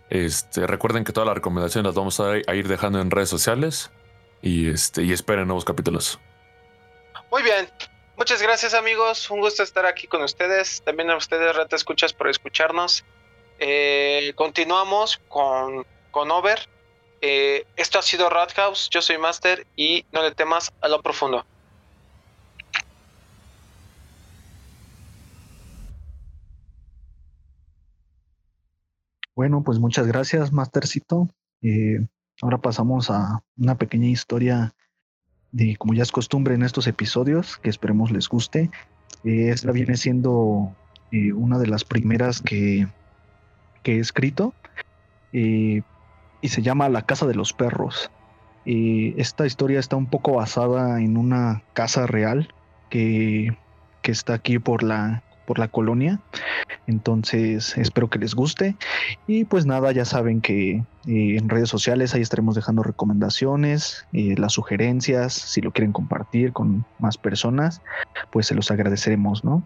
[0.09, 3.91] Este, recuerden que todas las recomendaciones las vamos a ir dejando en redes sociales
[4.41, 6.19] y este y esperen nuevos capítulos.
[7.29, 7.69] Muy bien.
[8.17, 10.81] Muchas gracias amigos, un gusto estar aquí con ustedes.
[10.83, 13.05] También a ustedes, Rata Escuchas, por escucharnos.
[13.59, 16.59] Eh, continuamos con, con Over.
[17.21, 21.01] Eh, esto ha sido Rat House, yo soy Master y no le temas a lo
[21.01, 21.45] profundo.
[29.35, 31.27] Bueno, pues muchas gracias, Mastercito.
[31.61, 31.99] Eh,
[32.41, 34.73] ahora pasamos a una pequeña historia
[35.51, 38.69] de, como ya es costumbre en estos episodios, que esperemos les guste.
[39.23, 40.75] Esta viene siendo
[41.11, 42.87] una de las primeras que,
[43.85, 44.55] que he escrito
[45.31, 45.83] y
[46.43, 48.09] se llama La Casa de los Perros.
[48.65, 52.53] esta historia está un poco basada en una casa real
[52.89, 53.55] que,
[54.01, 56.19] que está aquí por la, por la colonia.
[56.87, 58.75] Entonces espero que les guste.
[59.27, 60.83] Y pues nada, ya saben que eh,
[61.37, 66.85] en redes sociales ahí estaremos dejando recomendaciones, eh, las sugerencias, si lo quieren compartir con
[66.99, 67.81] más personas,
[68.31, 69.63] pues se los agradeceremos, ¿no?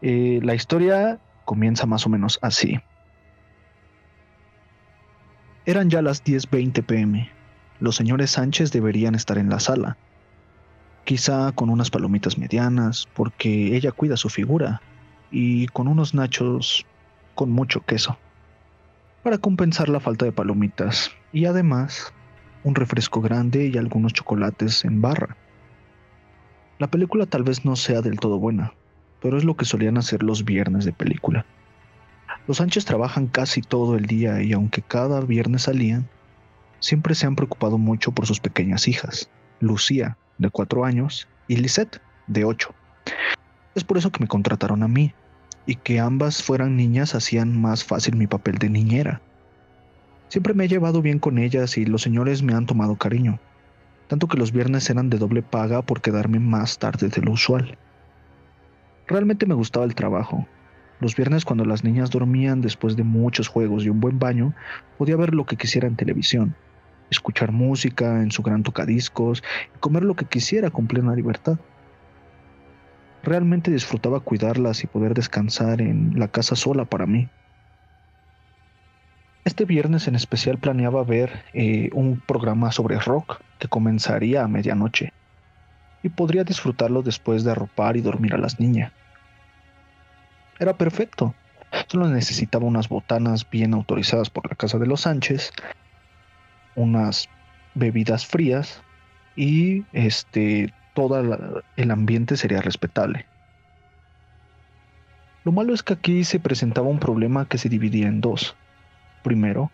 [0.00, 2.80] Eh, la historia comienza más o menos así.
[5.66, 7.30] Eran ya las 10.20 pm.
[7.80, 9.96] Los señores Sánchez deberían estar en la sala
[11.04, 14.80] quizá con unas palomitas medianas, porque ella cuida su figura,
[15.30, 16.86] y con unos nachos
[17.34, 18.18] con mucho queso,
[19.22, 22.12] para compensar la falta de palomitas, y además
[22.64, 25.36] un refresco grande y algunos chocolates en barra.
[26.78, 28.72] La película tal vez no sea del todo buena,
[29.20, 31.44] pero es lo que solían hacer los viernes de película.
[32.46, 36.08] Los Sánchez trabajan casi todo el día y aunque cada viernes salían,
[36.80, 39.30] siempre se han preocupado mucho por sus pequeñas hijas,
[39.60, 42.74] Lucía, de cuatro años, y Lisette, de ocho.
[43.74, 45.14] Es por eso que me contrataron a mí,
[45.66, 49.20] y que ambas fueran niñas hacían más fácil mi papel de niñera.
[50.28, 53.38] Siempre me he llevado bien con ellas y los señores me han tomado cariño,
[54.08, 57.78] tanto que los viernes eran de doble paga por quedarme más tarde de lo usual.
[59.06, 60.46] Realmente me gustaba el trabajo.
[61.02, 64.54] Los viernes cuando las niñas dormían después de muchos juegos y un buen baño,
[64.98, 66.54] podía ver lo que quisiera en televisión,
[67.10, 69.42] escuchar música en su gran tocadiscos
[69.74, 71.58] y comer lo que quisiera con plena libertad.
[73.24, 77.28] Realmente disfrutaba cuidarlas y poder descansar en la casa sola para mí.
[79.44, 85.12] Este viernes en especial planeaba ver eh, un programa sobre rock que comenzaría a medianoche
[86.04, 88.92] y podría disfrutarlo después de arropar y dormir a las niñas.
[90.62, 91.34] Era perfecto.
[91.88, 95.50] Solo necesitaba unas botanas bien autorizadas por la casa de los Sánchez,
[96.76, 97.28] unas
[97.74, 98.80] bebidas frías
[99.34, 101.18] y este todo
[101.76, 103.26] el ambiente sería respetable.
[105.42, 108.54] Lo malo es que aquí se presentaba un problema que se dividía en dos.
[109.24, 109.72] Primero,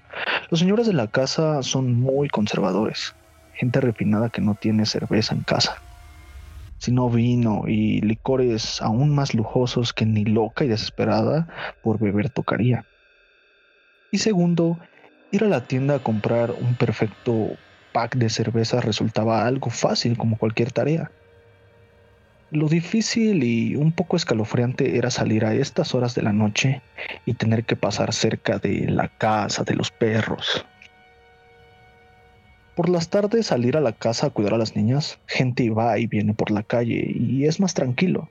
[0.48, 3.14] los señores de la casa son muy conservadores,
[3.52, 5.82] gente refinada que no tiene cerveza en casa,
[6.78, 11.48] sino vino y licores aún más lujosos que ni loca y desesperada
[11.82, 12.84] por beber tocaría.
[14.10, 14.78] Y segundo,
[15.32, 17.50] ir a la tienda a comprar un perfecto
[17.92, 21.10] pack de cerveza resultaba algo fácil como cualquier tarea.
[22.50, 26.80] Lo difícil y un poco escalofriante era salir a estas horas de la noche
[27.26, 30.64] y tener que pasar cerca de la casa de los perros.
[32.78, 36.06] Por las tardes salir a la casa a cuidar a las niñas, gente va y
[36.06, 38.30] viene por la calle y es más tranquilo.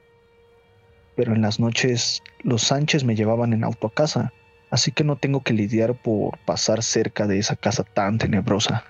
[1.18, 4.32] Pero en las noches los Sánchez me llevaban en auto a casa,
[4.70, 8.86] así que no tengo que lidiar por pasar cerca de esa casa tan tenebrosa.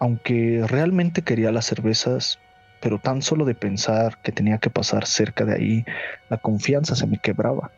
[0.00, 2.38] Aunque realmente quería las cervezas,
[2.82, 5.84] pero tan solo de pensar que tenía que pasar cerca de ahí,
[6.28, 7.72] la confianza se me quebraba.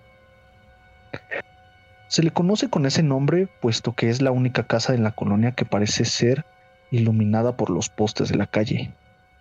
[2.08, 5.52] Se le conoce con ese nombre puesto que es la única casa en la colonia
[5.52, 6.44] que parece ser
[6.92, 8.92] iluminada por los postes de la calle,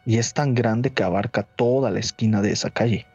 [0.06, 3.06] y es tan grande que abarca toda la esquina de esa calle.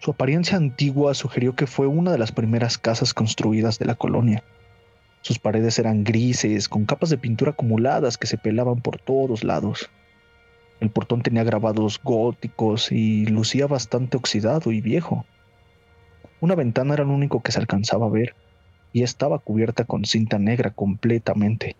[0.00, 4.42] Su apariencia antigua sugirió que fue una de las primeras casas construidas de la colonia.
[5.22, 9.88] Sus paredes eran grises, con capas de pintura acumuladas que se pelaban por todos lados.
[10.80, 15.24] El portón tenía grabados góticos y lucía bastante oxidado y viejo.
[16.44, 18.34] Una ventana era lo único que se alcanzaba a ver
[18.92, 21.74] y estaba cubierta con cinta negra completamente.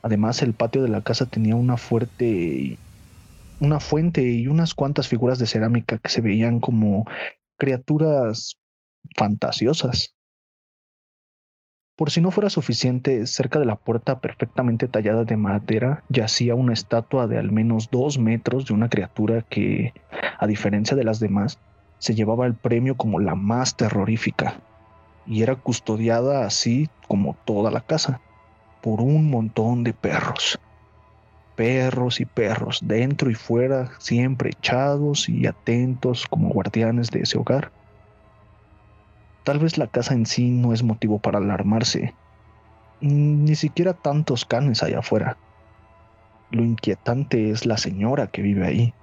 [0.00, 2.78] Además, el patio de la casa tenía una fuerte
[3.60, 7.04] una fuente y unas cuantas figuras de cerámica que se veían como
[7.58, 8.56] criaturas
[9.14, 10.14] fantasiosas.
[11.94, 16.72] Por si no fuera suficiente, cerca de la puerta perfectamente tallada de madera yacía una
[16.72, 19.92] estatua de al menos dos metros de una criatura que,
[20.38, 21.58] a diferencia de las demás,
[21.98, 24.60] se llevaba el premio como la más terrorífica
[25.26, 28.20] y era custodiada así como toda la casa
[28.80, 30.58] por un montón de perros.
[31.56, 37.72] Perros y perros, dentro y fuera, siempre echados y atentos como guardianes de ese hogar.
[39.44, 42.14] Tal vez la casa en sí no es motivo para alarmarse.
[43.00, 45.36] Ni siquiera tantos canes allá afuera.
[46.50, 48.94] Lo inquietante es la señora que vive ahí.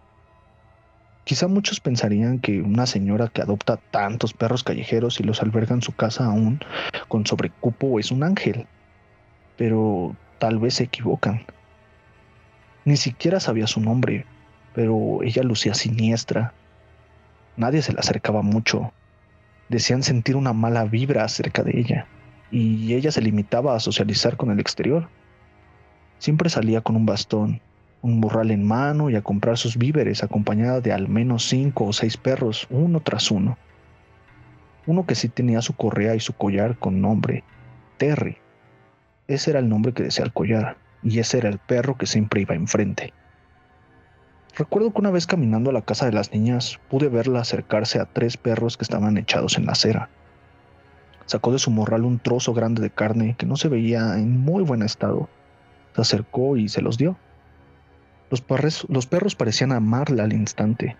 [1.25, 5.81] Quizá muchos pensarían que una señora que adopta tantos perros callejeros y los alberga en
[5.81, 6.59] su casa aún
[7.07, 8.67] con sobrecupo es un ángel.
[9.57, 11.43] Pero tal vez se equivocan.
[12.85, 14.27] Ni siquiera sabía su nombre,
[14.75, 16.53] pero ella lucía siniestra.
[17.57, 18.93] Nadie se le acercaba mucho.
[19.67, 22.05] Decían sentir una mala vibra acerca de ella,
[22.51, 25.09] y ella se limitaba a socializar con el exterior.
[26.19, 27.61] Siempre salía con un bastón,
[28.05, 31.93] un morral en mano y a comprar sus víveres acompañada de al menos cinco o
[31.93, 33.57] seis perros, uno tras uno.
[34.85, 37.43] Uno que sí tenía su correa y su collar con nombre,
[37.97, 38.37] Terry.
[39.27, 42.41] Ese era el nombre que decía el collar, y ese era el perro que siempre
[42.41, 43.11] iba enfrente.
[44.55, 48.05] Recuerdo que una vez caminando a la casa de las niñas pude verla acercarse a
[48.05, 50.09] tres perros que estaban echados en la acera.
[51.25, 54.63] Sacó de su morral un trozo grande de carne que no se veía en muy
[54.63, 55.27] buen estado.
[55.95, 57.17] Se acercó y se los dio.
[58.47, 60.97] Los, los perros parecían amarla al instante.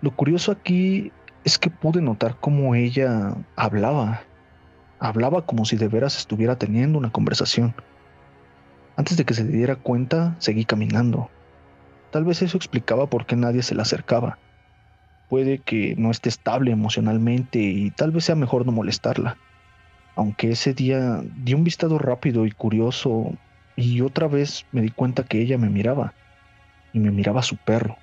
[0.00, 1.12] Lo curioso aquí
[1.44, 4.22] es que pude notar cómo ella hablaba.
[4.98, 7.74] Hablaba como si de veras estuviera teniendo una conversación.
[8.96, 11.30] Antes de que se diera cuenta, seguí caminando.
[12.10, 14.38] Tal vez eso explicaba por qué nadie se le acercaba.
[15.28, 19.36] Puede que no esté estable emocionalmente y tal vez sea mejor no molestarla.
[20.14, 23.34] Aunque ese día di un vistazo rápido y curioso
[23.76, 26.14] y otra vez me di cuenta que ella me miraba.
[26.92, 27.98] Y me miraba su perro,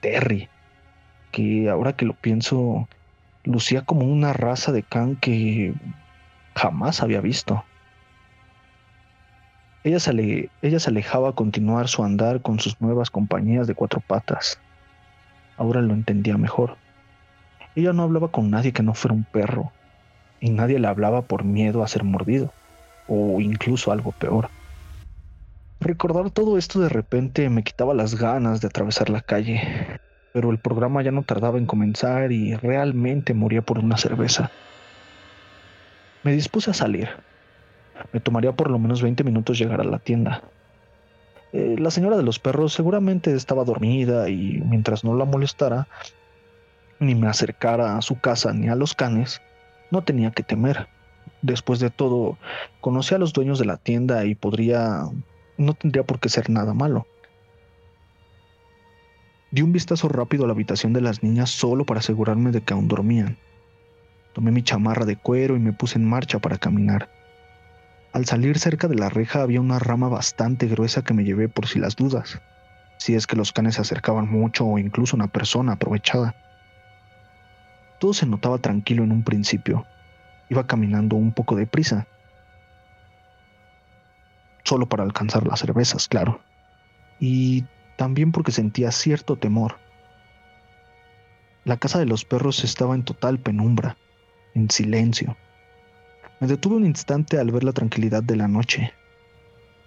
[0.00, 0.48] Terry,
[1.32, 2.86] que ahora que lo pienso,
[3.44, 5.72] lucía como una raza de can que
[6.54, 7.64] jamás había visto.
[9.84, 14.00] Ella se, ella se alejaba a continuar su andar con sus nuevas compañías de cuatro
[14.00, 14.58] patas.
[15.56, 16.76] Ahora lo entendía mejor.
[17.74, 19.72] Ella no hablaba con nadie que no fuera un perro,
[20.40, 22.52] y nadie le hablaba por miedo a ser mordido,
[23.08, 24.50] o incluso algo peor.
[25.86, 30.00] Recordar todo esto de repente me quitaba las ganas de atravesar la calle,
[30.32, 34.50] pero el programa ya no tardaba en comenzar y realmente moría por una cerveza.
[36.24, 37.08] Me dispuse a salir.
[38.12, 40.42] Me tomaría por lo menos 20 minutos llegar a la tienda.
[41.52, 45.86] Eh, la señora de los perros seguramente estaba dormida y mientras no la molestara,
[46.98, 49.40] ni me acercara a su casa ni a los canes,
[49.92, 50.88] no tenía que temer.
[51.42, 52.38] Después de todo,
[52.80, 55.08] conocía a los dueños de la tienda y podría
[55.58, 57.06] no tendría por qué ser nada malo.
[59.50, 62.74] Di un vistazo rápido a la habitación de las niñas solo para asegurarme de que
[62.74, 63.38] aún dormían.
[64.34, 67.08] Tomé mi chamarra de cuero y me puse en marcha para caminar.
[68.12, 71.66] Al salir cerca de la reja había una rama bastante gruesa que me llevé por
[71.66, 72.40] si las dudas,
[72.98, 76.34] si es que los canes se acercaban mucho o incluso una persona aprovechada.
[77.98, 79.86] Todo se notaba tranquilo en un principio.
[80.50, 82.06] Iba caminando un poco deprisa,
[84.66, 86.40] solo para alcanzar las cervezas, claro.
[87.20, 87.64] Y
[87.96, 89.76] también porque sentía cierto temor.
[91.64, 93.96] La casa de los perros estaba en total penumbra,
[94.54, 95.36] en silencio.
[96.40, 98.92] Me detuve un instante al ver la tranquilidad de la noche.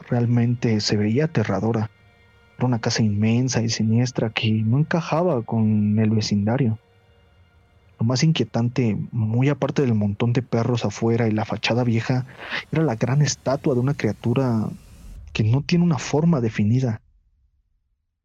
[0.09, 1.91] Realmente se veía aterradora.
[2.57, 6.79] Era una casa inmensa y siniestra que no encajaba con el vecindario.
[7.99, 12.25] Lo más inquietante, muy aparte del montón de perros afuera y la fachada vieja,
[12.71, 14.69] era la gran estatua de una criatura
[15.33, 17.01] que no tiene una forma definida.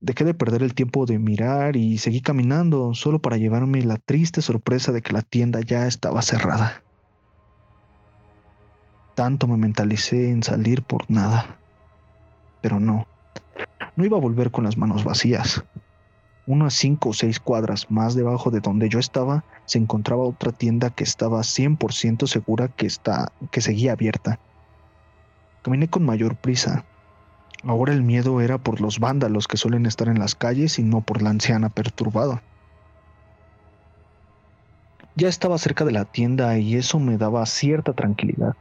[0.01, 4.43] Dejé de perder el tiempo de mirar y seguí caminando solo para llevarme la triste
[4.43, 6.83] sorpresa de que la tienda ya estaba cerrada.
[9.17, 11.57] Tanto me mentalicé en salir por nada.
[12.61, 13.07] Pero no,
[13.97, 15.65] no iba a volver con las manos vacías.
[16.47, 20.91] Unas cinco o seis cuadras más debajo de donde yo estaba se encontraba otra tienda
[20.91, 24.39] que estaba 100% segura que, está, que seguía abierta.
[25.63, 26.85] Caminé con mayor prisa.
[27.63, 31.01] Ahora el miedo era por los vándalos que suelen estar en las calles y no
[31.01, 32.43] por la anciana perturbada.
[35.17, 38.55] Ya estaba cerca de la tienda y eso me daba cierta tranquilidad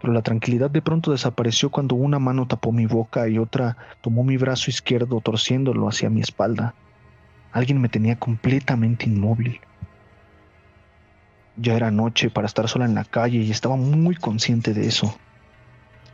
[0.00, 4.24] pero la tranquilidad de pronto desapareció cuando una mano tapó mi boca y otra tomó
[4.24, 6.74] mi brazo izquierdo torciéndolo hacia mi espalda.
[7.52, 9.60] Alguien me tenía completamente inmóvil.
[11.56, 15.16] Ya era noche para estar sola en la calle y estaba muy consciente de eso.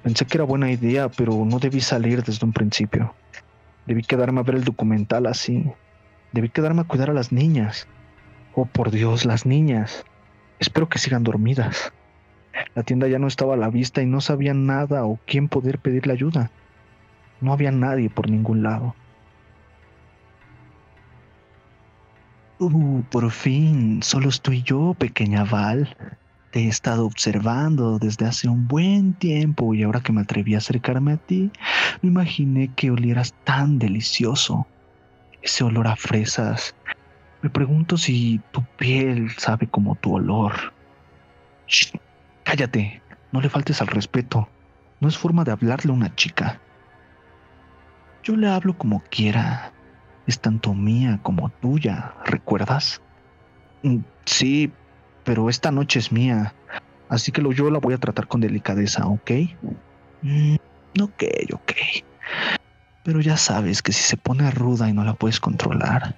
[0.04, 3.14] Pensé que era buena idea, pero no debí salir desde un principio.
[3.86, 5.64] Debí quedarme a ver el documental así.
[6.32, 7.88] Debí quedarme a cuidar a las niñas.
[8.54, 10.04] Oh, por Dios, las niñas.
[10.60, 11.92] Espero que sigan dormidas.
[12.74, 15.78] La tienda ya no estaba a la vista y no sabía nada o quién poder
[15.78, 16.50] pedirle ayuda.
[17.40, 18.94] No había nadie por ningún lado.
[22.58, 25.96] Uh, por fin, solo estoy yo, pequeña Val.
[26.52, 30.58] Te he estado observando desde hace un buen tiempo y ahora que me atreví a
[30.58, 31.50] acercarme a ti,
[32.02, 34.66] me imaginé que olieras tan delicioso.
[35.40, 36.76] Ese olor a fresas.
[37.40, 40.52] Me pregunto si tu piel sabe como tu olor.
[41.66, 41.90] Shh,
[42.52, 43.00] cállate,
[43.32, 44.46] no le faltes al respeto.
[45.00, 46.60] No es forma de hablarle a una chica.
[48.24, 49.72] Yo le hablo como quiera.
[50.26, 53.00] Es tanto mía como tuya, ¿recuerdas?
[53.82, 54.70] Mm, Sí,
[55.24, 56.54] pero esta noche es mía.
[57.08, 59.30] Así que yo la voy a tratar con delicadeza, ¿ok?
[60.20, 60.56] Mm,
[61.00, 61.24] ok,
[61.54, 61.72] ok.
[63.02, 66.16] Pero ya sabes que si se pone ruda y no la puedes controlar,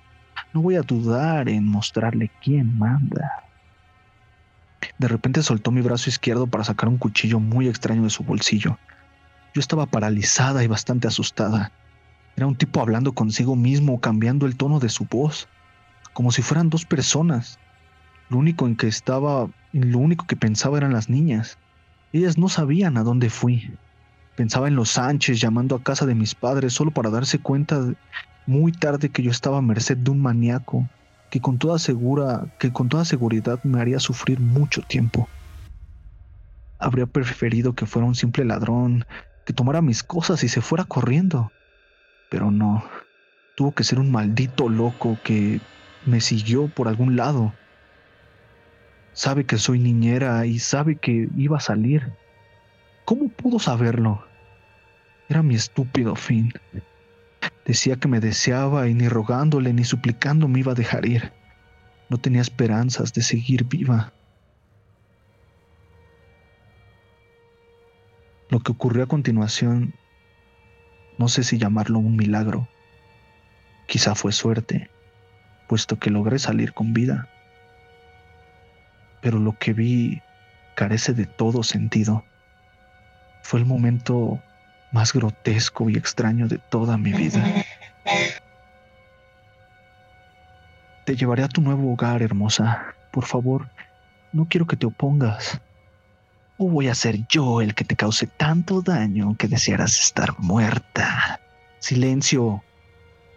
[0.53, 3.44] no voy a dudar en mostrarle quién manda.
[4.99, 8.79] De repente soltó mi brazo izquierdo para sacar un cuchillo muy extraño de su bolsillo.
[9.55, 11.73] Yo estaba paralizada y bastante asustada.
[12.37, 15.49] Era un tipo hablando consigo mismo, cambiando el tono de su voz,
[16.13, 17.59] como si fueran dos personas.
[18.29, 21.59] Lo único en que estaba, lo único que pensaba eran las niñas.
[22.13, 23.73] Ellas no sabían a dónde fui.
[24.37, 27.95] Pensaba en los Sánchez llamando a casa de mis padres solo para darse cuenta
[28.47, 30.89] muy tarde que yo estaba a merced de un maníaco
[31.35, 35.29] que con toda segura, que con toda seguridad me haría sufrir mucho tiempo.
[36.79, 39.05] Habría preferido que fuera un simple ladrón,
[39.45, 41.51] que tomara mis cosas y se fuera corriendo.
[42.31, 42.85] Pero no.
[43.57, 45.61] Tuvo que ser un maldito loco que
[46.07, 47.53] me siguió por algún lado.
[49.13, 52.13] Sabe que soy niñera y sabe que iba a salir.
[53.05, 54.25] ¿Cómo pudo saberlo?
[55.29, 56.53] Era mi estúpido fin.
[57.65, 61.33] Decía que me deseaba y ni rogándole ni suplicando me iba a dejar ir.
[62.09, 64.13] No tenía esperanzas de seguir viva.
[68.51, 69.95] Lo que ocurrió a continuación,
[71.19, 72.69] no sé si llamarlo un milagro.
[73.87, 74.91] Quizá fue suerte,
[75.69, 77.29] puesto que logré salir con vida.
[79.23, 80.23] Pero lo que vi
[80.75, 82.25] carece de todo sentido.
[83.43, 84.43] Fue el momento
[84.95, 87.45] más grotesco y extraño de toda mi vida.
[91.05, 92.95] Te llevaré a tu nuevo hogar, hermosa.
[93.11, 93.69] Por favor,
[94.33, 95.61] no quiero que te opongas.
[96.59, 101.41] ¿O voy a ser yo el que te cause tanto daño que desearas estar muerta?
[101.81, 102.63] Silencio.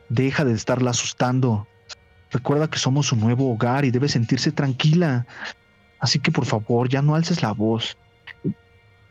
[0.09, 1.67] Deja de estarla asustando.
[2.29, 5.25] Recuerda que somos su nuevo hogar y debe sentirse tranquila.
[5.99, 7.97] Así que por favor, ya no alces la voz.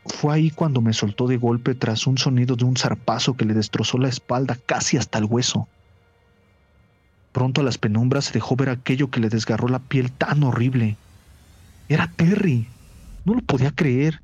[0.09, 3.55] Fue ahí cuando me soltó de golpe tras un sonido de un zarpazo que le
[3.55, 5.69] destrozó la espalda casi hasta el hueso.
[7.33, 10.97] Pronto a las penumbras se dejó ver aquello que le desgarró la piel tan horrible.
[11.89, 12.67] Era Terry.
[13.25, 14.23] No lo podía creer.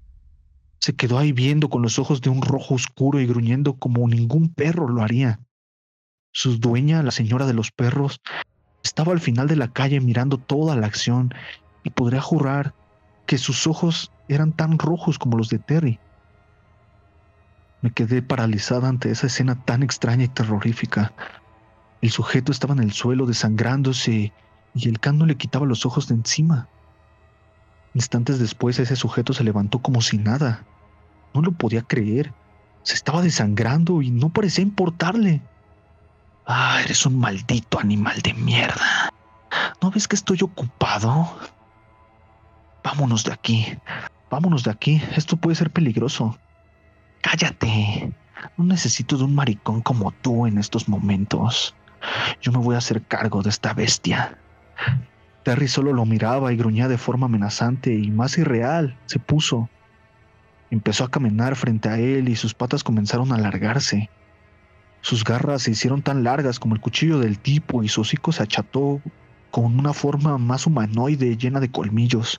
[0.78, 4.48] Se quedó ahí viendo con los ojos de un rojo oscuro y gruñendo como ningún
[4.48, 5.40] perro lo haría.
[6.32, 8.20] Su dueña, la señora de los perros,
[8.82, 11.34] estaba al final de la calle mirando toda la acción
[11.84, 12.74] y podría jurar
[13.32, 15.98] que sus ojos eran tan rojos como los de Terry.
[17.80, 21.14] Me quedé paralizada ante esa escena tan extraña y terrorífica.
[22.02, 24.34] El sujeto estaba en el suelo desangrándose
[24.74, 26.68] y el can no le quitaba los ojos de encima.
[27.94, 30.66] Instantes después ese sujeto se levantó como si nada.
[31.32, 32.34] No lo podía creer.
[32.82, 35.40] Se estaba desangrando y no parecía importarle.
[36.44, 39.08] Ah, eres un maldito animal de mierda.
[39.80, 41.34] ¿No ves que estoy ocupado?
[42.84, 43.78] Vámonos de aquí.
[44.30, 45.02] Vámonos de aquí.
[45.16, 46.38] Esto puede ser peligroso.
[47.20, 48.12] Cállate.
[48.56, 51.74] No necesito de un maricón como tú en estos momentos.
[52.40, 54.36] Yo me voy a hacer cargo de esta bestia.
[55.44, 58.96] Terry solo lo miraba y gruñía de forma amenazante y más irreal.
[59.06, 59.68] Se puso.
[60.70, 64.08] Empezó a caminar frente a él y sus patas comenzaron a alargarse.
[65.02, 68.42] Sus garras se hicieron tan largas como el cuchillo del tipo y su hocico se
[68.42, 69.00] acható
[69.50, 72.38] con una forma más humanoide llena de colmillos.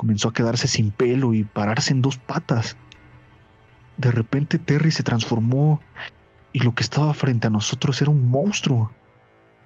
[0.00, 2.74] Comenzó a quedarse sin pelo y pararse en dos patas.
[3.98, 5.78] De repente Terry se transformó
[6.54, 8.90] y lo que estaba frente a nosotros era un monstruo,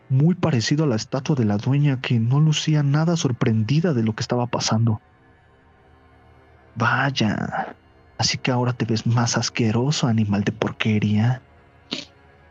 [0.09, 4.16] muy parecido a la estatua de la dueña que no lucía nada sorprendida de lo
[4.16, 5.01] que estaba pasando.
[6.74, 7.77] Vaya,
[8.19, 11.43] así que ahora te ves más asqueroso, animal de porquería.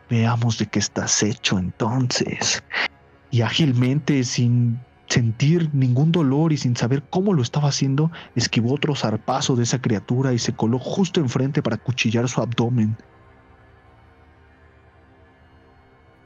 [0.09, 2.63] Veamos de qué estás hecho entonces.
[3.29, 4.79] Y ágilmente, sin,
[5.13, 9.79] sentir ningún dolor y sin saber cómo lo estaba haciendo, esquivó otro zarpazo de esa
[9.79, 12.97] criatura y se coló justo enfrente para cuchillar su abdomen.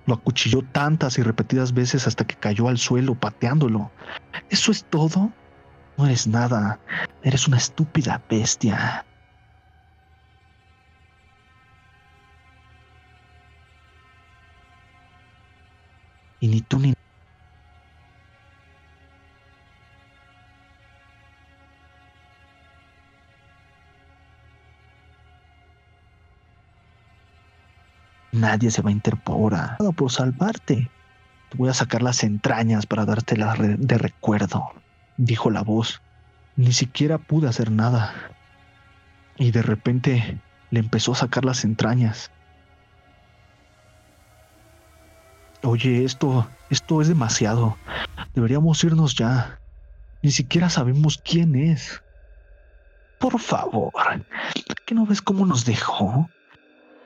[0.06, 3.92] Lo acuchilló tantas y repetidas veces hasta que cayó al suelo pateándolo.
[4.50, 5.34] ¿Eso es todo?
[5.98, 6.80] No eres nada.
[7.24, 9.06] Eres una estúpida bestia.
[16.40, 16.97] Y ni tú ni
[28.40, 30.92] Nadie se va a interporar por salvarte.
[31.50, 34.74] Te voy a sacar las entrañas para darte la de recuerdo,
[35.18, 36.02] dijo la voz.
[36.56, 38.14] Ni siquiera pude hacer nada.
[39.38, 40.40] Y de repente
[40.70, 42.32] le empezó a sacar las entrañas.
[45.64, 47.78] Oye, esto, esto es demasiado.
[48.36, 49.60] Deberíamos irnos ya.
[50.22, 52.04] Ni siquiera sabemos quién es.
[53.20, 53.92] Por favor,
[54.86, 56.30] ¿qué no ves cómo nos dejó?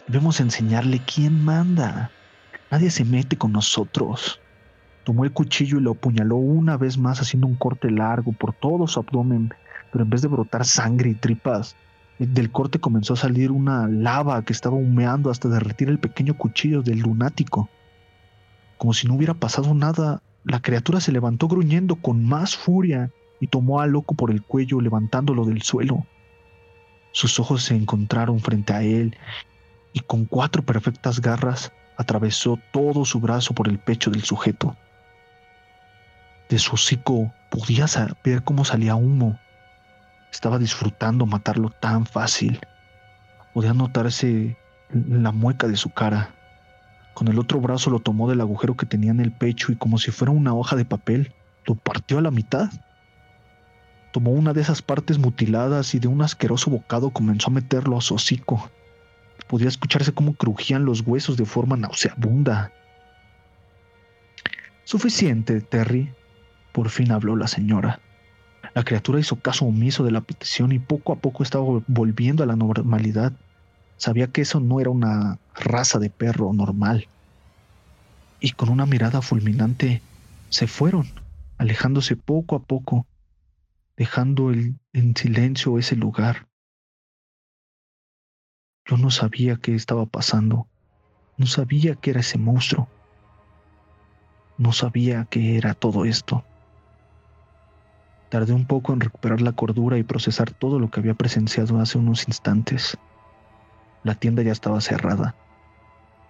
[0.08, 2.12] Debemos enseñarle quién manda.
[2.70, 4.40] Nadie se mete con nosotros.
[5.04, 8.88] Tomó el cuchillo y lo apuñaló una vez más haciendo un corte largo por todo
[8.88, 9.54] su abdomen,
[9.92, 11.76] pero en vez de brotar sangre y tripas,
[12.20, 16.84] del corte comenzó a salir una lava que estaba humeando hasta derretir el pequeño cuchillo
[16.84, 17.70] del lunático.
[18.78, 23.48] Como si no hubiera pasado nada, la criatura se levantó gruñendo con más furia y
[23.48, 26.06] tomó al loco por el cuello levantándolo del suelo.
[27.12, 29.18] Sus ojos se encontraron frente a él
[29.94, 34.76] y con cuatro perfectas garras atravesó todo su brazo por el pecho del sujeto.
[36.50, 37.86] De su hocico podía
[38.24, 39.40] ver cómo salía humo.
[40.32, 42.60] Estaba disfrutando matarlo tan fácil.
[43.54, 44.58] Podía notarse
[44.90, 46.34] la mueca de su cara.
[47.14, 49.98] Con el otro brazo lo tomó del agujero que tenía en el pecho y como
[49.98, 51.34] si fuera una hoja de papel,
[51.66, 52.70] lo partió a la mitad.
[54.12, 58.02] Tomó una de esas partes mutiladas y de un asqueroso bocado comenzó a meterlo a
[58.02, 58.70] su hocico.
[59.52, 62.72] Podía escucharse cómo crujían los huesos de forma nauseabunda.
[64.86, 66.14] Suficiente, Terry.
[66.72, 68.00] Por fin habló la señora.
[68.74, 72.46] La criatura hizo caso omiso de la petición y poco a poco estaba volviendo a
[72.46, 73.34] la normalidad.
[73.98, 77.10] Sabía que eso no era una raza de perro normal.
[78.40, 80.02] Y con una mirada fulminante
[80.48, 81.10] se fueron,
[81.58, 83.06] alejándose poco a poco,
[83.98, 86.48] dejando en silencio ese lugar.
[88.86, 90.68] Yo no sabía qué estaba pasando.
[91.38, 92.88] No sabía qué era ese monstruo.
[94.58, 96.44] No sabía qué era todo esto.
[98.30, 101.98] Tardé un poco en recuperar la cordura y procesar todo lo que había presenciado hace
[101.98, 102.98] unos instantes.
[104.04, 105.36] La tienda ya estaba cerrada.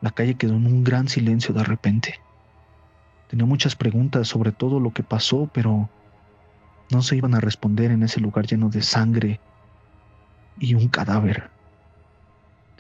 [0.02, 2.20] La calle quedó en un gran silencio de repente.
[3.30, 5.90] Tenía muchas preguntas sobre todo lo que pasó, pero
[6.92, 9.40] no se iban a responder en ese lugar lleno de sangre
[10.60, 11.50] y un cadáver.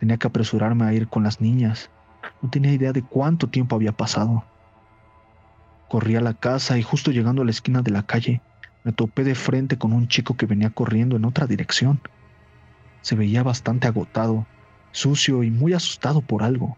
[0.01, 1.91] Tenía que apresurarme a ir con las niñas.
[2.41, 4.43] No tenía idea de cuánto tiempo había pasado.
[5.89, 8.41] Corrí a la casa y justo llegando a la esquina de la calle,
[8.83, 12.01] me topé de frente con un chico que venía corriendo en otra dirección.
[13.03, 14.47] Se veía bastante agotado,
[14.91, 16.77] sucio y muy asustado por algo.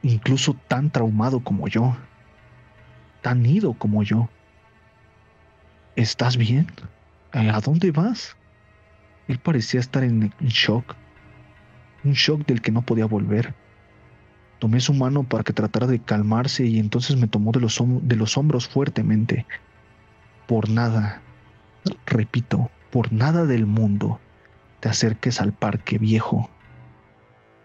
[0.00, 1.94] Incluso tan traumado como yo.
[3.20, 4.30] Tan ido como yo.
[5.96, 6.72] ¿Estás bien?
[7.32, 8.38] ¿A dónde vas?
[9.26, 10.96] Él parecía estar en shock
[12.04, 13.54] un shock del que no podía volver.
[14.58, 18.16] Tomé su mano para que tratara de calmarse y entonces me tomó de los, de
[18.16, 19.46] los hombros fuertemente.
[20.46, 21.22] Por nada,
[22.06, 24.20] repito, por nada del mundo,
[24.80, 26.50] te acerques al parque viejo.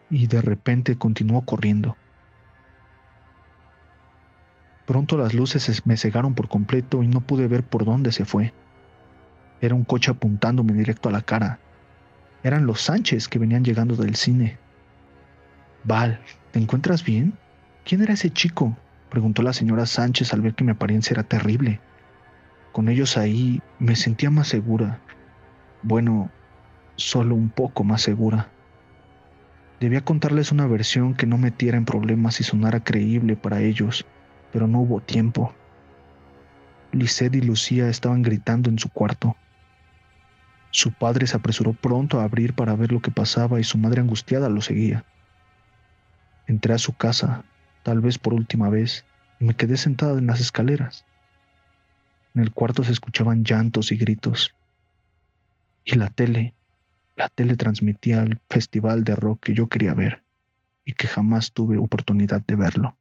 [0.09, 1.97] Y de repente continuó corriendo.
[4.85, 8.53] Pronto las luces me cegaron por completo y no pude ver por dónde se fue.
[9.61, 11.59] Era un coche apuntándome directo a la cara.
[12.43, 14.57] Eran los Sánchez que venían llegando del cine.
[15.85, 16.19] Val,
[16.51, 17.33] ¿te encuentras bien?
[17.85, 18.77] ¿Quién era ese chico?
[19.09, 21.79] preguntó la señora Sánchez al ver que mi apariencia era terrible.
[22.71, 24.99] Con ellos ahí me sentía más segura.
[25.83, 26.31] Bueno,
[26.95, 28.49] solo un poco más segura.
[29.79, 34.05] Debía contarles una versión que no metiera en problemas y sonara creíble para ellos,
[34.51, 35.53] pero no hubo tiempo.
[36.91, 39.35] Lisette y Lucía estaban gritando en su cuarto.
[40.73, 44.01] Su padre se apresuró pronto a abrir para ver lo que pasaba y su madre
[44.01, 45.05] angustiada lo seguía.
[46.47, 47.45] Entré a su casa,
[47.83, 49.05] tal vez por última vez,
[49.39, 51.05] y me quedé sentada en las escaleras.
[52.33, 54.55] En el cuarto se escuchaban llantos y gritos.
[55.85, 56.55] Y la tele,
[57.15, 60.23] la tele transmitía el festival de rock que yo quería ver
[60.85, 62.97] y que jamás tuve oportunidad de verlo.